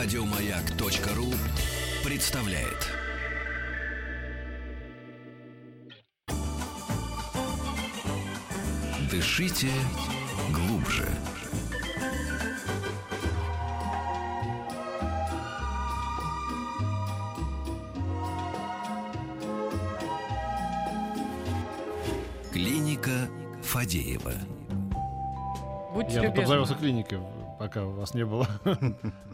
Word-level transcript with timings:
Радиомаяк.ру 0.00 1.26
представляет. 2.04 2.86
Дышите 9.10 9.66
глубже. 10.54 11.08
Клиника 22.52 23.28
Фадеева. 23.64 24.32
Будьте 25.92 26.14
Я 26.14 26.20
тут 26.20 26.22
любезны. 26.22 26.42
обзавелся 26.42 26.74
клиникой, 26.76 27.18
пока 27.58 27.82
вас 27.82 28.14
не 28.14 28.24
было. 28.24 28.46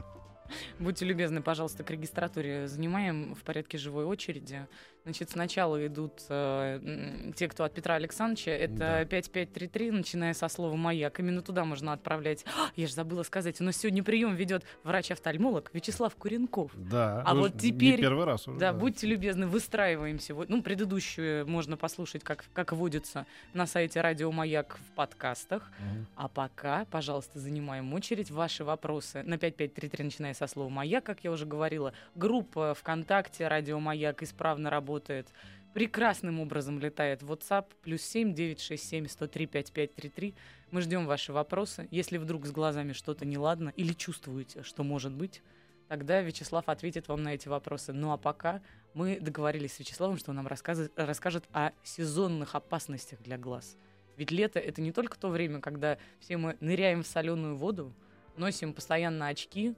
Будьте 0.79 1.05
любезны, 1.05 1.41
пожалуйста, 1.43 1.85
к 1.85 1.91
регистратуре 1.91 2.67
занимаем 2.67 3.35
в 3.35 3.43
порядке 3.43 3.79
живой 3.79 4.05
очереди. 4.05 4.67
Значит, 5.05 5.29
сначала 5.31 5.87
идут 5.87 6.23
э, 6.31 7.33
те, 7.37 7.47
кто 7.49 7.65
от 7.65 7.75
Петра 7.75 7.95
Александровича. 7.97 8.53
Это 8.53 8.75
Да. 8.75 9.05
5533, 9.05 9.91
начиная 9.91 10.33
со 10.33 10.49
слова 10.49 10.75
«Маяк». 10.77 11.21
Именно 11.21 11.43
туда 11.43 11.67
можно 11.67 11.93
отправлять. 11.93 12.43
А, 12.47 12.71
я 12.75 12.87
же 12.87 12.95
забыла 12.95 13.23
сказать, 13.23 13.61
у 13.61 13.65
нас 13.65 13.77
сегодня 13.77 14.03
прием 14.03 14.35
ведет 14.35 14.65
врач-офтальмолог 14.83 15.69
Вячеслав 15.75 16.17
Куренков. 16.17 16.73
Да. 16.75 17.23
А 17.27 17.35
вот 17.35 17.59
теперь- 17.59 17.97
Не 17.97 18.01
первый 18.03 18.25
раз 18.25 18.49
уже. 18.49 18.59
Да, 18.59 18.73
будьте 18.73 19.07
любезны, 19.07 19.47
выстраиваемся. 19.47 20.35
Ну, 20.49 20.63
предыдущую 20.63 21.47
можно 21.47 21.77
послушать, 21.77 22.25
как, 22.25 22.47
как 22.55 22.73
водится 22.73 23.27
на 23.53 23.67
сайте 23.67 24.01
Радио 24.01 24.33
Маяк 24.33 24.79
в 24.79 24.95
подкастах. 24.95 25.71
Мгм. 25.81 26.07
А 26.17 26.29
пока, 26.29 26.87
пожалуйста, 26.87 27.39
занимаем 27.41 27.93
очередь. 27.93 28.31
Ваши 28.31 28.65
вопросы 28.65 29.23
на 29.23 29.37
5533, 29.37 30.05
начиная 30.05 30.33
со 30.33 30.47
слова 30.47 30.64
«Маяк», 30.69 31.05
как 31.05 31.25
я 31.25 31.31
уже 31.31 31.47
говорила. 31.47 31.93
Группа 32.15 32.75
ВКонтакте 32.75 33.49
«Радио 33.49 33.79
Маяк» 33.81 34.23
исправно 34.23 34.71
работает. 34.71 35.29
Прекрасным 35.73 36.41
образом 36.41 36.79
летает 36.79 37.23
WhatsApp. 37.23 37.67
Плюс 37.83 38.03
7 38.03 38.33
967 38.33 39.09
103 39.09 39.47
5533. 39.47 40.35
Мы 40.71 40.81
ждем 40.81 41.07
ваши 41.07 41.33
вопросы. 41.33 41.89
Если 41.91 42.17
вдруг 42.17 42.47
с 42.47 42.53
глазами 42.53 42.93
что-то 42.93 43.25
неладно 43.25 43.73
или 43.77 43.93
чувствуете, 43.93 44.63
что 44.63 44.85
может 44.85 45.13
быть, 45.13 45.43
тогда 45.89 46.21
Вячеслав 46.21 46.69
ответит 46.69 47.09
вам 47.09 47.23
на 47.23 47.35
эти 47.35 47.49
вопросы. 47.49 47.93
Ну 47.93 48.13
а 48.13 48.17
пока 48.17 48.63
мы 48.95 49.19
договорились 49.21 49.75
с 49.75 49.79
Вячеславом, 49.81 50.17
что 50.17 50.31
он 50.31 50.37
нам 50.37 50.47
рассказывает- 50.47 50.93
расскажет 50.97 51.45
о 51.53 51.73
сезонных 51.83 52.55
опасностях 52.55 53.21
для 53.23 53.37
глаз. 53.37 53.77
Ведь 54.17 54.31
лето 54.31 54.61
это 54.61 54.81
не 54.81 54.93
только 54.93 55.19
то 55.19 55.29
время, 55.29 55.61
когда 55.61 55.99
все 56.21 56.37
мы 56.37 56.57
ныряем 56.61 57.03
в 57.03 57.07
соленую 57.07 57.57
воду, 57.57 57.93
носим 58.37 58.73
постоянно 58.73 59.29
очки, 59.29 59.75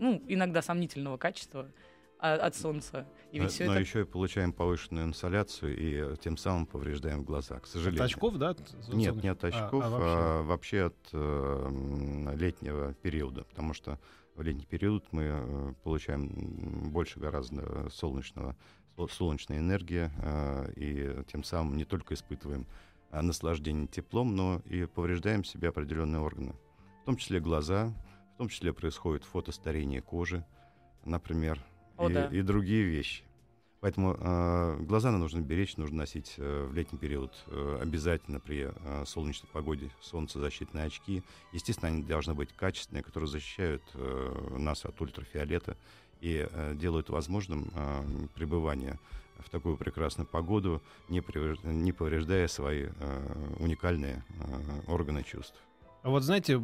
ну, 0.00 0.22
иногда 0.28 0.62
сомнительного 0.62 1.16
качества 1.16 1.68
а- 2.18 2.34
от 2.34 2.56
солнца. 2.56 3.06
И 3.32 3.38
но 3.38 3.44
ведь 3.44 3.60
но 3.60 3.72
это... 3.72 3.80
еще 3.80 4.00
и 4.02 4.04
получаем 4.04 4.52
повышенную 4.52 5.06
инсоляцию 5.06 5.76
и 5.76 5.94
э, 5.94 6.16
тем 6.20 6.36
самым 6.36 6.66
повреждаем 6.66 7.22
глаза, 7.22 7.60
к 7.60 7.66
сожалению. 7.66 8.04
От 8.04 8.10
очков, 8.10 8.36
да? 8.36 8.56
Нет, 8.88 9.22
не 9.22 9.28
от 9.28 9.44
А, 9.44 9.48
очков, 9.48 9.84
а 9.84 9.86
а, 9.86 10.42
вообще? 10.42 10.48
вообще 10.48 10.84
от 10.86 11.08
э, 11.12 12.34
летнего 12.36 12.94
периода, 12.94 13.44
потому 13.44 13.74
что 13.74 13.98
в 14.34 14.42
летний 14.42 14.66
период 14.66 15.04
мы 15.12 15.24
э, 15.30 15.74
получаем 15.82 16.90
больше 16.90 17.20
гораздо 17.20 17.88
солнечного, 17.90 18.56
сол- 18.96 19.08
солнечной 19.08 19.58
энергии, 19.58 20.10
э, 20.22 20.72
и 20.76 21.24
тем 21.30 21.44
самым 21.44 21.76
не 21.76 21.84
только 21.84 22.14
испытываем 22.14 22.66
а, 23.10 23.22
наслаждение 23.22 23.86
теплом, 23.86 24.34
но 24.34 24.60
и 24.64 24.84
повреждаем 24.86 25.44
себе 25.44 25.68
определенные 25.68 26.20
органы, 26.20 26.54
в 27.02 27.06
том 27.06 27.16
числе 27.16 27.40
глаза, 27.40 27.92
в 28.38 28.40
том 28.40 28.48
числе 28.50 28.72
происходит 28.72 29.24
фотостарение 29.24 30.00
кожи, 30.00 30.44
например, 31.04 31.60
О, 31.96 32.08
и, 32.08 32.14
да. 32.14 32.26
и 32.28 32.40
другие 32.42 32.84
вещи. 32.84 33.24
Поэтому 33.80 34.16
э, 34.16 34.76
глаза 34.82 35.10
нужно 35.10 35.40
беречь, 35.40 35.76
нужно 35.76 35.96
носить 35.96 36.34
э, 36.36 36.66
в 36.70 36.72
летний 36.72 37.00
период 37.00 37.32
э, 37.48 37.78
обязательно 37.82 38.38
при 38.38 38.70
э, 38.72 39.04
солнечной 39.06 39.50
погоде 39.52 39.90
солнцезащитные 40.00 40.84
очки. 40.84 41.24
Естественно, 41.52 41.88
они 41.88 42.04
должны 42.04 42.34
быть 42.34 42.52
качественные, 42.52 43.02
которые 43.02 43.28
защищают 43.28 43.82
э, 43.94 44.56
нас 44.56 44.84
от 44.84 45.00
ультрафиолета 45.00 45.76
и 46.20 46.46
э, 46.48 46.74
делают 46.76 47.10
возможным 47.10 47.72
э, 47.74 48.04
пребывание 48.36 49.00
в 49.40 49.50
такую 49.50 49.76
прекрасную 49.76 50.28
погоду, 50.28 50.80
не, 51.08 51.18
привреж- 51.18 51.66
не 51.66 51.90
повреждая 51.90 52.46
свои 52.46 52.86
э, 52.86 53.54
уникальные 53.58 54.24
э, 54.28 54.80
органы 54.86 55.24
чувств. 55.24 55.60
А 56.02 56.10
вот 56.10 56.22
знаете, 56.22 56.60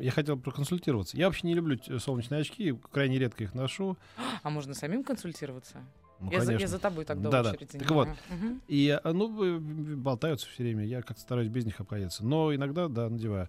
я 0.00 0.10
хотел 0.10 0.38
проконсультироваться. 0.38 1.16
Я 1.16 1.26
вообще 1.26 1.46
не 1.46 1.54
люблю 1.54 1.76
т- 1.76 1.98
солнечные 1.98 2.40
очки, 2.42 2.72
крайне 2.92 3.18
редко 3.18 3.44
их 3.44 3.54
ношу. 3.54 3.96
А 4.42 4.50
можно 4.50 4.74
самим 4.74 5.02
консультироваться? 5.02 5.82
Ну, 6.20 6.30
я, 6.32 6.40
за, 6.40 6.54
я 6.54 6.66
за 6.66 6.78
тобой 6.78 7.04
тогда 7.04 7.28
Да-да. 7.30 7.50
очередь 7.50 7.70
Так 7.72 7.82
занимаю. 7.82 8.16
Мгм. 8.30 8.62
И, 8.68 8.88
а, 9.02 9.12
ну, 9.12 9.58
болтаются 9.96 10.46
все 10.48 10.62
время. 10.62 10.84
Я 10.84 11.02
как-то 11.02 11.20
стараюсь 11.20 11.48
без 11.48 11.66
них 11.66 11.78
обходиться. 11.80 12.24
Но 12.24 12.54
иногда, 12.54 12.88
да, 12.88 13.10
надеваю. 13.10 13.48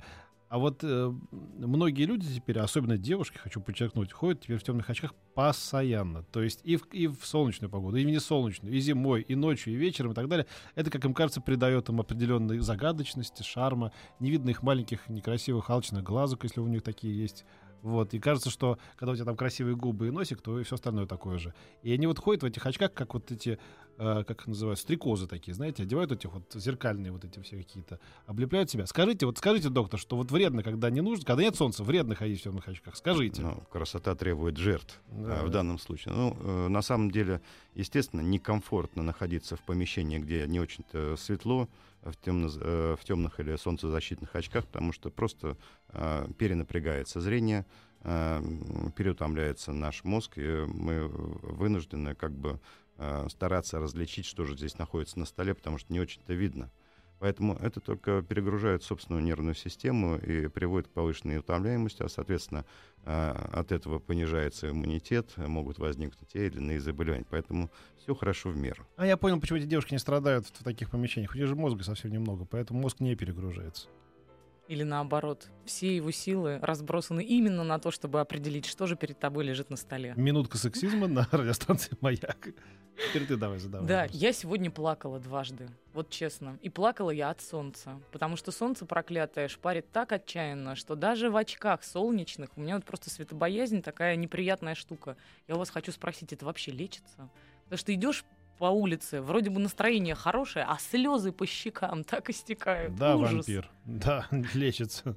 А 0.49 0.59
вот 0.59 0.81
э, 0.81 1.13
многие 1.31 2.05
люди 2.05 2.33
теперь, 2.33 2.59
особенно 2.59 2.97
девушки, 2.97 3.37
хочу 3.37 3.59
подчеркнуть, 3.59 4.13
ходят 4.13 4.41
теперь 4.41 4.57
в 4.57 4.63
темных 4.63 4.89
очках 4.89 5.13
постоянно. 5.33 6.23
То 6.23 6.41
есть 6.41 6.61
и 6.63 6.77
в, 6.77 6.85
и 6.93 7.07
в 7.07 7.25
солнечную 7.25 7.69
погоду, 7.69 7.97
и 7.97 8.05
в 8.05 8.07
несолнечную, 8.07 8.73
и 8.73 8.79
зимой, 8.79 9.21
и 9.21 9.35
ночью, 9.35 9.73
и 9.73 9.75
вечером, 9.75 10.11
и 10.11 10.15
так 10.15 10.29
далее. 10.29 10.47
Это, 10.75 10.89
как 10.89 11.03
им 11.03 11.13
кажется, 11.13 11.41
придает 11.41 11.89
им 11.89 11.99
определенной 11.99 12.59
загадочности, 12.59 13.43
шарма. 13.43 13.91
Не 14.21 14.31
видно 14.31 14.49
их 14.51 14.63
маленьких, 14.63 15.09
некрасивых, 15.09 15.69
алчных 15.69 16.03
глазок, 16.03 16.43
если 16.43 16.61
у 16.61 16.67
них 16.67 16.81
такие 16.81 17.17
есть. 17.17 17.43
Вот, 17.81 18.13
и 18.13 18.19
кажется, 18.19 18.49
что 18.49 18.77
когда 18.95 19.11
у 19.13 19.15
тебя 19.15 19.25
там 19.25 19.35
красивые 19.37 19.75
губы 19.75 20.07
и 20.07 20.11
носик, 20.11 20.41
то 20.41 20.59
и 20.59 20.63
все 20.63 20.75
остальное 20.75 21.05
такое 21.05 21.37
же. 21.37 21.53
И 21.83 21.91
они 21.91 22.07
вот 22.07 22.19
ходят 22.19 22.43
в 22.43 22.45
этих 22.45 22.65
очках, 22.65 22.93
как 22.93 23.13
вот 23.13 23.31
эти, 23.31 23.59
э, 23.97 24.23
как 24.23 24.41
их 24.41 24.47
называют, 24.47 24.79
стрекозы 24.79 25.27
такие, 25.27 25.53
знаете, 25.53 25.83
одевают 25.83 26.11
этих 26.11 26.33
вот 26.33 26.51
зеркальные 26.53 27.11
вот 27.11 27.23
эти 27.23 27.39
все 27.39 27.57
какие-то, 27.57 27.99
облепляют 28.25 28.69
себя. 28.69 28.85
Скажите, 28.87 29.25
вот 29.25 29.37
скажите, 29.37 29.69
доктор, 29.69 29.99
что 29.99 30.15
вот 30.17 30.31
вредно, 30.31 30.63
когда 30.63 30.89
не 30.89 31.01
нужно, 31.01 31.25
когда 31.25 31.43
нет 31.43 31.55
солнца, 31.55 31.83
вредно 31.83 32.15
ходить 32.15 32.39
в 32.39 32.43
темных 32.43 32.67
очках. 32.67 32.95
Скажите. 32.95 33.41
Ну, 33.41 33.63
красота 33.71 34.15
требует 34.15 34.57
жертв 34.57 34.99
Да, 35.09 35.39
э, 35.39 35.43
в 35.43 35.47
да. 35.47 35.53
данном 35.59 35.79
случае. 35.79 36.13
Ну, 36.13 36.37
э, 36.39 36.67
на 36.67 36.81
самом 36.81 37.11
деле, 37.11 37.41
естественно, 37.75 38.21
некомфортно 38.21 39.03
находиться 39.03 39.55
в 39.55 39.61
помещении, 39.61 40.17
где 40.17 40.45
не 40.47 40.59
очень-то 40.59 41.15
светло, 41.17 41.69
в, 42.11 42.17
темно, 42.17 42.49
э, 42.59 42.95
в 42.99 43.03
темных 43.03 43.39
или 43.39 43.55
солнцезащитных 43.55 44.35
очках, 44.35 44.65
потому 44.65 44.91
что 44.91 45.09
просто 45.09 45.57
э, 45.89 46.27
перенапрягается 46.37 47.19
зрение, 47.19 47.65
э, 48.01 48.41
переутомляется 48.95 49.73
наш 49.73 50.03
мозг, 50.03 50.37
и 50.37 50.65
мы 50.67 51.07
вынуждены 51.07 52.15
как 52.15 52.31
бы 52.37 52.59
э, 52.97 53.27
стараться 53.29 53.79
различить, 53.79 54.25
что 54.25 54.45
же 54.45 54.55
здесь 54.55 54.77
находится 54.77 55.19
на 55.19 55.25
столе, 55.25 55.53
потому 55.53 55.77
что 55.77 55.91
не 55.93 55.99
очень-то 55.99 56.33
видно. 56.33 56.71
Поэтому 57.19 57.55
это 57.55 57.79
только 57.79 58.21
перегружает 58.21 58.83
собственную 58.83 59.23
нервную 59.23 59.55
систему 59.55 60.17
и 60.17 60.47
приводит 60.47 60.87
к 60.87 60.91
повышенной 60.91 61.39
утомляемости, 61.39 62.03
а, 62.03 62.09
соответственно, 62.09 62.65
э, 63.05 63.31
от 63.53 63.71
этого 63.71 63.99
понижается 63.99 64.69
иммунитет, 64.69 65.35
могут 65.37 65.79
возникнуть 65.79 66.27
те 66.29 66.47
или 66.47 66.57
иные 66.57 66.79
заболевания. 66.79 67.25
Поэтому 67.29 67.71
все 67.97 68.13
хорошо 68.13 68.49
в 68.49 68.57
меру. 68.57 68.85
А 68.97 69.05
я 69.05 69.17
понял, 69.17 69.39
почему 69.39 69.57
эти 69.57 69.65
девушки 69.65 69.93
не 69.93 69.99
страдают 69.99 70.45
в 70.47 70.63
таких 70.63 70.91
помещениях. 70.91 71.33
У 71.33 71.37
них 71.37 71.47
же 71.47 71.55
мозга 71.55 71.83
совсем 71.83 72.11
немного, 72.11 72.45
поэтому 72.45 72.81
мозг 72.81 72.99
не 72.99 73.15
перегружается. 73.15 73.87
Или 74.67 74.83
наоборот, 74.83 75.47
все 75.65 75.95
его 75.95 76.11
силы 76.11 76.59
разбросаны 76.61 77.23
именно 77.23 77.63
на 77.63 77.79
то, 77.79 77.89
чтобы 77.91 78.19
определить, 78.19 78.65
что 78.65 78.85
же 78.85 78.95
перед 78.95 79.17
тобой 79.17 79.45
лежит 79.45 79.69
на 79.69 79.77
столе. 79.77 80.13
Минутка 80.17 80.57
сексизма 80.57 81.07
на 81.07 81.27
радиостанции 81.31 81.97
«Маяк». 82.01 82.49
Теперь 83.09 83.27
ты 83.27 83.37
давай 83.37 83.59
задавай. 83.59 83.87
Да, 83.87 84.07
я 84.11 84.33
сегодня 84.33 84.71
плакала 84.71 85.19
дважды, 85.19 85.69
вот 85.93 86.09
честно. 86.09 86.57
И 86.63 86.69
плакала 86.69 87.11
я 87.11 87.29
от 87.29 87.41
солнца, 87.41 88.01
потому 88.11 88.37
что 88.37 88.51
солнце 88.51 88.85
проклятое 88.85 89.47
шпарит 89.47 89.91
так 89.91 90.11
отчаянно, 90.11 90.75
что 90.75 90.95
даже 90.95 91.29
в 91.29 91.37
очках 91.37 91.83
солнечных 91.83 92.49
у 92.55 92.61
меня 92.61 92.75
вот 92.75 92.85
просто 92.85 93.11
светобоязнь 93.11 93.83
такая 93.83 94.15
неприятная 94.15 94.73
штука. 94.73 95.15
Я 95.47 95.55
у 95.55 95.59
вас 95.59 95.69
хочу 95.69 95.91
спросить, 95.91 96.33
это 96.33 96.45
вообще 96.45 96.71
лечится? 96.71 97.29
Потому 97.65 97.77
что 97.77 97.93
идешь 97.93 98.25
по 98.57 98.65
улице, 98.65 99.21
вроде 99.21 99.49
бы 99.49 99.59
настроение 99.59 100.15
хорошее, 100.15 100.65
а 100.67 100.77
слезы 100.79 101.31
по 101.31 101.45
щекам 101.45 102.03
так 102.03 102.29
истекают. 102.29 102.95
Да, 102.95 103.15
Ужас. 103.15 103.33
вампир. 103.33 103.69
Да, 103.85 104.27
лечится. 104.53 105.15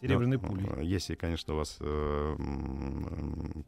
Серебряной 0.00 0.38
Ну, 0.38 0.48
пулей. 0.48 0.66
э, 0.78 0.84
Если, 0.84 1.14
конечно, 1.14 1.54
у 1.54 1.58
вас 1.58 1.76
э, 1.80 2.36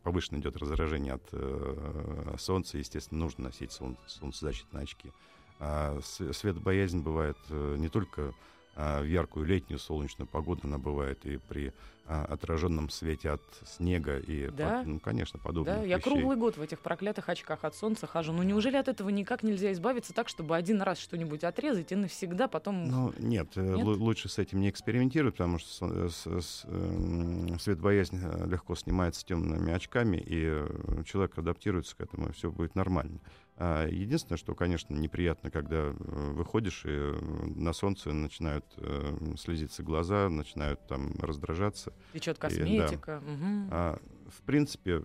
повышенно 0.02 0.38
идет 0.38 0.56
раздражение 0.56 1.14
от 1.14 1.22
э, 1.32 2.34
солнца, 2.38 2.76
естественно, 2.78 3.20
нужно 3.20 3.44
носить 3.44 3.70
солн- 3.70 3.96
солнцезащитные 4.06 4.82
очки. 4.82 5.12
А 5.60 5.98
светобоязнь 6.02 7.00
бывает 7.02 7.36
э, 7.50 7.76
не 7.78 7.88
только 7.88 8.34
в 8.76 9.04
яркую 9.04 9.46
летнюю 9.46 9.78
солнечную 9.78 10.26
погоду 10.28 10.62
она 10.64 10.78
бывает 10.78 11.24
и 11.26 11.36
при 11.38 11.72
а, 12.06 12.24
отраженном 12.26 12.90
свете 12.90 13.30
от 13.30 13.40
снега 13.64 14.18
и, 14.18 14.50
Да? 14.50 14.78
под- 14.80 14.86
ну, 14.86 15.00
конечно, 15.00 15.38
подобных 15.38 15.74
Да, 15.76 15.82
я 15.84 15.96
вещей. 15.96 16.02
круглый 16.10 16.36
год 16.36 16.58
в 16.58 16.60
этих 16.60 16.80
проклятых 16.80 17.30
очках 17.30 17.64
от 17.64 17.74
солнца 17.74 18.06
хожу. 18.06 18.32
Ну 18.34 18.42
неужели 18.42 18.76
от 18.76 18.88
этого 18.88 19.08
никак 19.08 19.42
нельзя 19.42 19.72
избавиться 19.72 20.12
так, 20.12 20.28
чтобы 20.28 20.54
один 20.54 20.82
раз 20.82 20.98
что-нибудь 20.98 21.44
отрезать 21.44 21.92
и 21.92 21.94
навсегда 21.94 22.46
потом... 22.46 22.84
Ну, 22.88 23.14
нет, 23.18 23.48
э, 23.56 23.62
Нет? 23.62 23.86
лу- 23.86 23.96
лучше 23.96 24.28
с 24.28 24.38
этим 24.38 24.60
не 24.60 24.68
экспериментировать, 24.68 25.36
потому 25.36 25.58
что 25.58 26.08
с- 26.10 26.14
с- 26.14 26.26
с, 26.42 26.64
эм, 26.66 27.58
светобоязнь 27.58 28.20
э, 28.22 28.46
легко 28.48 28.74
снимается 28.74 29.24
темными 29.24 29.72
очками, 29.72 30.18
и 30.18 30.44
э, 30.46 31.02
человек 31.06 31.38
адаптируется 31.38 31.96
к 31.96 32.02
этому, 32.02 32.28
и 32.28 32.32
все 32.32 32.50
будет 32.50 32.74
нормально. 32.74 33.18
А, 33.56 33.86
Единственное, 33.86 34.36
что, 34.36 34.54
конечно, 34.54 34.94
неприятно, 34.94 35.50
когда 35.50 35.76
э, 35.76 35.92
выходишь, 36.32 36.84
и 36.84 36.88
э, 36.90 37.12
на 37.54 37.72
солнце 37.72 38.12
начинают 38.12 38.64
э, 38.78 39.34
слезиться 39.38 39.82
глаза, 39.84 40.28
начинают 40.28 40.84
там 40.88 41.12
раздражаться. 41.20 41.92
Течет 42.12 42.36
И, 42.36 42.40
да. 42.40 42.48
косметика. 42.48 43.22
мгм. 43.24 43.68
А, 43.70 43.98
в 44.28 44.42
принципе, 44.42 45.02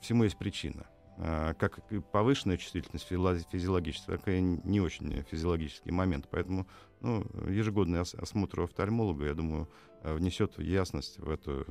всему 0.00 0.24
есть 0.24 0.38
причина. 0.38 0.86
А, 1.18 1.52
Как 1.54 1.80
повышенная 2.12 2.56
чувствительность 2.56 3.06
физиоло- 3.10 3.44
физиологическая, 3.52 4.16
так 4.16 4.28
и 4.28 4.40
не 4.40 4.80
очень 4.80 5.22
физиологический 5.30 5.92
момент. 5.92 6.28
Поэтому 6.30 6.66
ну, 7.02 7.26
ежегодный 7.46 8.00
ос- 8.00 8.14
осмотр 8.14 8.60
офтальмолога, 8.62 9.26
я 9.26 9.34
думаю, 9.34 9.68
внесет 10.02 10.58
ясность 10.58 11.18
в 11.18 11.28
эту 11.28 11.66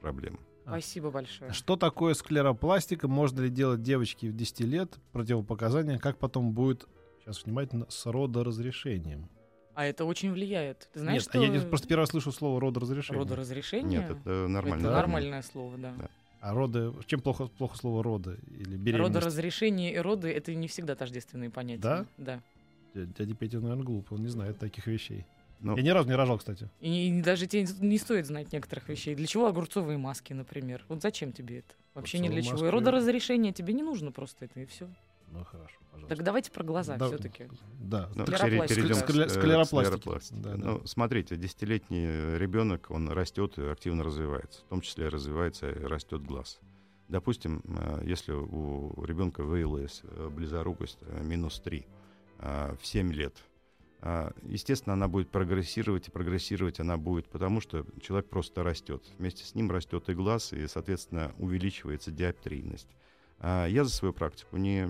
проблему. 0.00 0.40
Спасибо 0.70 1.10
большое. 1.10 1.52
Что 1.52 1.76
такое 1.76 2.14
склеропластика? 2.14 3.08
Можно 3.08 3.42
ли 3.42 3.50
делать 3.50 3.82
девочке 3.82 4.28
в 4.28 4.36
10 4.36 4.60
лет? 4.60 4.98
Противопоказания. 5.12 5.98
Как 5.98 6.18
потом 6.18 6.52
будет, 6.52 6.86
сейчас 7.22 7.44
внимательно, 7.44 7.86
с 7.88 8.06
родоразрешением? 8.06 9.28
А 9.74 9.86
это 9.86 10.04
очень 10.04 10.32
влияет. 10.32 10.88
Ты 10.92 11.00
знаешь, 11.00 11.22
Нет, 11.22 11.28
а 11.28 11.30
что 11.30 11.42
я 11.42 11.60
просто 11.62 11.88
первый 11.88 12.02
раз 12.02 12.10
слышу 12.10 12.32
слово 12.32 12.60
родоразрешение. 12.60 13.22
родоразрешение? 13.22 14.00
Нет, 14.00 14.10
это 14.10 14.48
нормально. 14.48 14.82
Это 14.82 14.92
нормальное 14.92 15.42
слово, 15.42 15.78
да. 15.78 15.94
Да. 15.98 16.08
А 16.40 16.54
роды... 16.54 16.92
Чем 17.06 17.20
плохо, 17.20 17.46
плохо 17.46 17.76
слово 17.76 18.02
роды 18.02 18.38
или 18.58 18.76
беременность? 18.76 19.16
Родоразрешение 19.16 19.92
и 19.92 19.98
роды 19.98 20.30
это 20.30 20.54
не 20.54 20.68
всегда 20.68 20.94
тождественные 20.94 21.50
понятия. 21.50 21.82
Да? 21.82 22.06
Да. 22.18 22.40
Дядя 22.94 23.12
дядя 23.18 23.34
Петя, 23.34 23.60
наверное, 23.60 23.84
глуп, 23.84 24.10
он 24.12 24.22
не 24.22 24.28
знает 24.28 24.58
таких 24.58 24.86
вещей. 24.86 25.24
Ну, 25.60 25.76
Я 25.76 25.82
ни 25.82 25.88
разу 25.90 26.08
не 26.08 26.14
рожал, 26.14 26.38
кстати. 26.38 26.70
И, 26.80 27.08
и 27.18 27.22
даже 27.22 27.46
тебе 27.46 27.66
не 27.80 27.98
стоит 27.98 28.26
знать 28.26 28.52
некоторых 28.52 28.88
вещей. 28.88 29.14
Для 29.14 29.26
чего 29.26 29.46
огурцовые 29.46 29.98
маски, 29.98 30.32
например? 30.32 30.84
Вот 30.88 31.02
зачем 31.02 31.32
тебе 31.32 31.58
это? 31.58 31.74
Вообще 31.94 32.18
ни 32.18 32.28
для 32.28 32.38
Огурцовые 32.38 32.58
чего. 32.58 32.68
И 32.68 32.72
маски- 32.72 32.76
родоразрешение 32.76 33.52
тебе 33.52 33.74
не 33.74 33.82
нужно 33.82 34.10
просто 34.10 34.46
это, 34.46 34.60
и 34.60 34.64
все. 34.66 34.88
Ну, 35.32 35.44
хорошо, 35.44 35.76
пожалуйста. 35.92 36.16
Так 36.16 36.24
давайте 36.24 36.50
про 36.50 36.64
глаза 36.64 36.96
Да, 36.96 37.06
все-таки. 37.08 37.46
Да. 37.78 38.10
ну, 38.16 38.24
Склеропластика. 38.26 38.66
пере- 38.74 38.88
перейдем 38.88 39.06
к 39.06 39.10
Скле- 39.10 39.24
э, 39.26 39.28
склеропластике. 39.28 39.84
склеропластике. 40.00 40.40
Да, 40.40 40.50
да. 40.56 40.56
Ну, 40.56 40.86
смотрите, 40.86 41.36
десятилетний 41.36 42.36
ребенок, 42.38 42.90
он 42.90 43.08
растет 43.10 43.56
и 43.58 43.62
активно 43.62 44.02
развивается. 44.02 44.62
В 44.62 44.68
том 44.70 44.80
числе 44.80 45.08
развивается 45.08 45.70
и 45.70 45.84
растет 45.84 46.22
глаз. 46.24 46.58
Допустим, 47.08 47.62
э, 47.66 48.02
если 48.06 48.32
у 48.32 49.04
ребенка 49.04 49.44
выявилась 49.44 50.00
э, 50.04 50.28
близорукость 50.30 50.98
э, 51.02 51.22
минус 51.22 51.60
3 51.60 51.86
в 52.38 52.78
7 52.82 53.12
лет, 53.12 53.36
естественно, 54.42 54.94
она 54.94 55.08
будет 55.08 55.30
прогрессировать, 55.30 56.08
и 56.08 56.10
прогрессировать 56.10 56.80
она 56.80 56.96
будет, 56.96 57.28
потому 57.28 57.60
что 57.60 57.84
человек 58.00 58.28
просто 58.30 58.62
растет. 58.62 59.02
Вместе 59.18 59.44
с 59.44 59.54
ним 59.54 59.70
растет 59.70 60.08
и 60.08 60.14
глаз, 60.14 60.52
и, 60.52 60.66
соответственно, 60.66 61.34
увеличивается 61.38 62.10
диоптрийность. 62.10 62.88
А 63.40 63.66
Я 63.66 63.84
за 63.84 63.90
свою 63.90 64.12
практику 64.12 64.58
не 64.58 64.86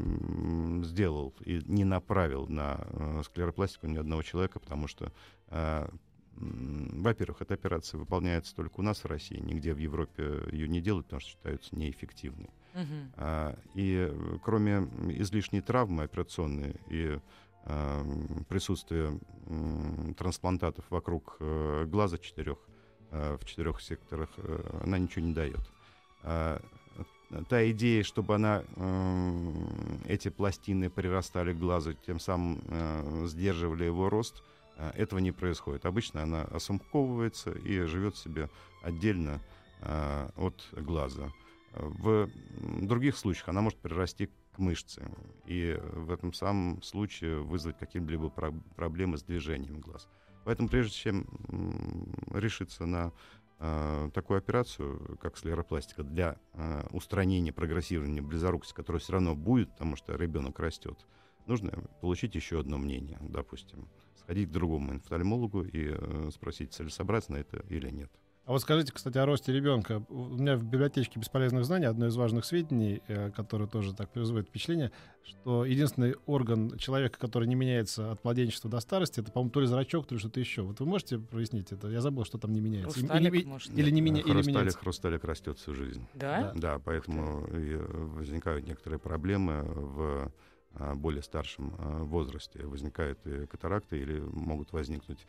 сделал 0.84 1.32
и 1.44 1.62
не 1.66 1.84
направил 1.84 2.48
на 2.48 2.80
э, 2.80 3.22
склеропластику 3.24 3.86
ни 3.86 3.96
одного 3.96 4.22
человека, 4.22 4.58
потому 4.58 4.88
что, 4.88 5.12
а, 5.48 5.88
во-первых, 6.34 7.42
эта 7.42 7.54
операция 7.54 7.98
выполняется 7.98 8.54
только 8.56 8.80
у 8.80 8.82
нас 8.82 9.04
в 9.04 9.06
России, 9.06 9.38
нигде 9.38 9.72
в 9.72 9.78
Европе 9.78 10.42
ее 10.50 10.66
не 10.66 10.80
делают, 10.80 11.06
потому 11.06 11.20
что 11.20 11.30
считаются 11.30 11.76
неэффективной. 11.76 12.50
А, 13.16 13.56
И 13.74 14.08
э, 14.10 14.38
кроме 14.42 14.88
излишней 15.18 15.60
травмы 15.60 16.02
операционной 16.04 16.74
и 16.88 17.20
м, 17.66 18.44
присутствия 18.48 19.18
м, 19.46 20.14
трансплантатов 20.14 20.84
вокруг 20.90 21.36
э, 21.40 21.84
глаза 21.86 22.18
четырех, 22.18 22.58
э, 23.10 23.36
в 23.40 23.44
четырех 23.44 23.80
секторах, 23.80 24.28
э, 24.36 24.80
она 24.84 24.98
ничего 24.98 25.24
не 25.24 25.34
дает. 25.34 25.60
А, 26.22 26.60
Та 27.48 27.70
идея, 27.70 28.02
чтобы 28.02 28.34
она, 28.34 28.64
эти 30.08 30.30
пластины 30.30 30.90
прирастали 30.90 31.52
к 31.52 31.58
глазу, 31.58 31.94
тем 31.94 32.18
самым 32.18 32.60
э, 32.66 33.26
сдерживали 33.26 33.84
его 33.84 34.10
рост, 34.10 34.42
э, 34.76 34.90
этого 34.96 35.20
не 35.20 35.30
происходит. 35.30 35.86
Обычно 35.86 36.24
она 36.24 36.42
осумковывается 36.42 37.52
и 37.52 37.82
живет 37.82 38.16
себе 38.16 38.50
отдельно 38.82 39.40
э, 39.80 40.28
от 40.36 40.66
глаза. 40.72 41.30
В 41.72 42.28
других 42.82 43.16
случаях 43.16 43.48
она 43.48 43.60
может 43.60 43.78
прирасти 43.78 44.28
к 44.60 44.62
мышце 44.62 45.10
и 45.46 45.78
в 45.94 46.10
этом 46.10 46.34
самом 46.34 46.82
случае 46.82 47.40
вызвать 47.40 47.78
какие-либо 47.78 48.28
про- 48.28 48.52
проблемы 48.76 49.16
с 49.16 49.22
движением 49.22 49.80
глаз. 49.80 50.06
Поэтому 50.44 50.68
прежде 50.68 50.94
чем 50.94 51.26
решиться 52.30 52.84
на 52.84 53.12
э, 53.58 54.10
такую 54.12 54.38
операцию, 54.38 55.18
как 55.20 55.38
склеропластика, 55.38 56.02
для 56.02 56.38
э, 56.52 56.86
устранения 56.90 57.52
прогрессирования 57.52 58.22
близорукости, 58.22 58.74
которая 58.74 59.00
все 59.00 59.14
равно 59.14 59.34
будет, 59.34 59.70
потому 59.72 59.96
что 59.96 60.14
ребенок 60.14 60.58
растет, 60.58 61.06
нужно 61.46 61.70
получить 62.02 62.34
еще 62.34 62.60
одно 62.60 62.76
мнение, 62.76 63.18
допустим, 63.22 63.88
сходить 64.16 64.50
к 64.50 64.52
другому 64.52 64.96
офтальмологу 64.96 65.62
и 65.62 65.88
э, 65.90 66.30
спросить, 66.34 66.74
целесообразно 66.74 67.36
это 67.36 67.64
или 67.70 67.88
нет. 67.88 68.10
А 68.46 68.52
вот 68.52 68.62
скажите, 68.62 68.92
кстати, 68.92 69.19
о 69.19 69.26
росте 69.26 69.52
ребенка. 69.52 70.02
У 70.08 70.34
меня 70.34 70.56
в 70.56 70.64
библиотечке 70.64 71.20
бесполезных 71.20 71.64
знаний 71.64 71.87
одно 71.87 72.06
из 72.06 72.16
важных 72.16 72.44
сведений, 72.44 73.02
э, 73.06 73.31
которое 73.31 73.69
тоже 73.69 73.94
так 73.94 74.10
производит 74.10 74.48
впечатление, 74.48 74.90
что 75.22 75.64
единственный 75.64 76.16
орган 76.26 76.76
человека, 76.78 77.19
который 77.19 77.46
не 77.46 77.54
меняется 77.54 78.10
от 78.10 78.25
младенчества 78.25 78.70
до 78.70 78.81
старости, 78.81 79.20
это, 79.20 79.31
по-моему, 79.31 79.50
то 79.50 79.60
ли 79.60 79.66
зрачок, 79.66 80.06
то 80.06 80.14
ли 80.14 80.19
что-то 80.19 80.40
еще. 80.40 80.62
Вот 80.62 80.81
вы 80.81 80.87
можете 80.87 81.19
прояснить 81.19 81.70
это? 81.70 81.88
Я 81.88 82.00
забыл, 82.00 82.25
что 82.25 82.38
там 82.38 82.52
не 82.52 82.60
меняется. 82.60 82.98
Или- 82.98 83.06
Хрусталик, 83.06 83.34
или, 83.34 83.44
может. 83.44 83.78
или 83.78 83.90
не 83.90 84.00
меня, 84.00 84.20
или 84.20 84.32
хрусталик, 84.32 84.46
меняется. 84.56 84.78
хрусталик 84.78 85.25
растет 85.25 85.58
всю 85.58 85.75
жизнь. 85.75 86.06
Да? 86.14 86.52
Да, 86.56 86.81
поэтому 86.82 87.46
и 87.46 87.75
э, 87.75 87.78
возникают 87.78 88.66
некоторые 88.66 88.98
проблемы 88.98 89.62
в 89.62 90.32
а, 90.75 90.94
более 90.94 91.22
старшем 91.22 91.75
а, 91.78 92.04
возрасте. 92.04 92.64
Возникают 92.64 93.19
катаракты 93.50 93.98
или 93.98 94.20
могут 94.20 94.72
возникнуть 94.72 95.26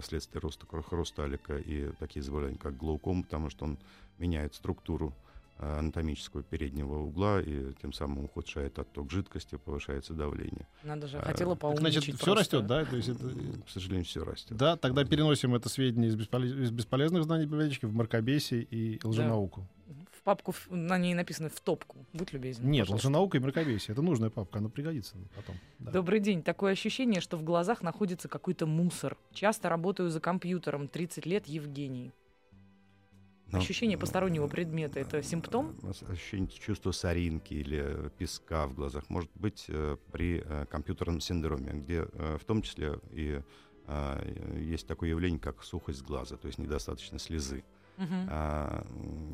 вследствие 0.00 0.40
роста 0.40 0.66
хру- 0.66 0.82
хрусталика 0.82 1.56
и 1.58 1.90
такие 1.98 2.22
заболевания, 2.22 2.58
как 2.58 2.76
глауком, 2.76 3.22
потому 3.22 3.50
что 3.50 3.64
он 3.64 3.78
меняет 4.18 4.54
структуру 4.54 5.12
а, 5.58 5.78
анатомического 5.78 6.42
переднего 6.42 6.98
угла 6.98 7.40
и 7.40 7.72
тем 7.80 7.92
самым 7.92 8.24
ухудшает 8.24 8.78
отток 8.78 9.10
жидкости, 9.10 9.56
повышается 9.56 10.12
давление. 10.14 10.66
Надо 10.82 11.06
же, 11.06 11.18
А, 11.18 11.22
хотела 11.22 11.52
Так, 11.54 11.60
поумничать 11.60 11.92
значит, 12.04 12.16
все 12.16 12.24
просто. 12.24 12.40
растет, 12.56 12.66
да? 12.66 12.84
То 12.84 12.96
есть 12.96 13.08
это... 13.08 13.28
К 13.66 13.70
сожалению, 13.70 14.04
все 14.04 14.24
растет. 14.24 14.56
Да, 14.56 14.76
тогда 14.76 15.04
переносим 15.04 15.54
это 15.54 15.68
сведения 15.68 16.08
из, 16.08 16.16
бесполез- 16.16 16.60
из 16.62 16.70
бесполезных 16.70 17.22
знаний 17.24 17.44
библиотечки 17.46 17.86
в 17.86 17.94
мракобесие 17.94 18.62
и 18.62 18.98
лженауку. 19.04 19.66
В 19.73 19.73
папку, 20.24 20.54
на 20.70 20.98
ней 20.98 21.14
написано 21.14 21.48
в 21.50 21.60
топку. 21.60 22.04
Будь 22.12 22.32
любезен. 22.32 22.68
Нет, 22.68 22.84
пожалуйста. 22.86 23.08
лженаука 23.08 23.36
и 23.36 23.40
мракобесие. 23.40 23.92
Это 23.92 24.02
нужная 24.02 24.30
папка, 24.30 24.58
она 24.58 24.68
пригодится 24.68 25.16
потом. 25.36 25.56
Да. 25.78 25.92
Добрый 25.92 26.20
день. 26.20 26.42
Такое 26.42 26.72
ощущение, 26.72 27.20
что 27.20 27.36
в 27.36 27.42
глазах 27.44 27.82
находится 27.82 28.28
какой-то 28.28 28.66
мусор. 28.66 29.16
Часто 29.32 29.68
работаю 29.68 30.10
за 30.10 30.20
компьютером. 30.20 30.88
30 30.88 31.26
лет 31.26 31.46
Евгений. 31.46 32.12
Но, 33.52 33.58
Ощущение 33.58 33.96
э, 33.96 34.00
постороннего 34.00 34.48
предмета— 34.48 34.98
это 35.00 35.22
симптом? 35.22 35.76
э, 35.82 36.12
Ощущение 36.12 36.48
чувства 36.48 36.90
соринки 36.92 37.54
или 37.54 38.10
песка 38.18 38.66
в 38.66 38.74
глазах 38.74 39.08
может 39.10 39.30
быть 39.34 39.66
э, 39.68 39.96
при 40.10 40.42
э, 40.44 40.66
компьютерном 40.66 41.20
синдроме, 41.20 41.72
где 41.74 42.06
э, 42.10 42.38
в 42.40 42.44
том 42.46 42.62
числе 42.62 42.98
и 43.12 43.42
э, 43.86 44.58
есть 44.60 44.86
такое 44.88 45.10
явление, 45.10 45.38
как 45.38 45.62
сухость 45.62 46.02
глаза, 46.02 46.36
то 46.36 46.46
есть 46.46 46.58
недостаточно 46.58 47.18
слезы. 47.18 47.62
Мгм. 47.96 48.26
А, 48.28 48.86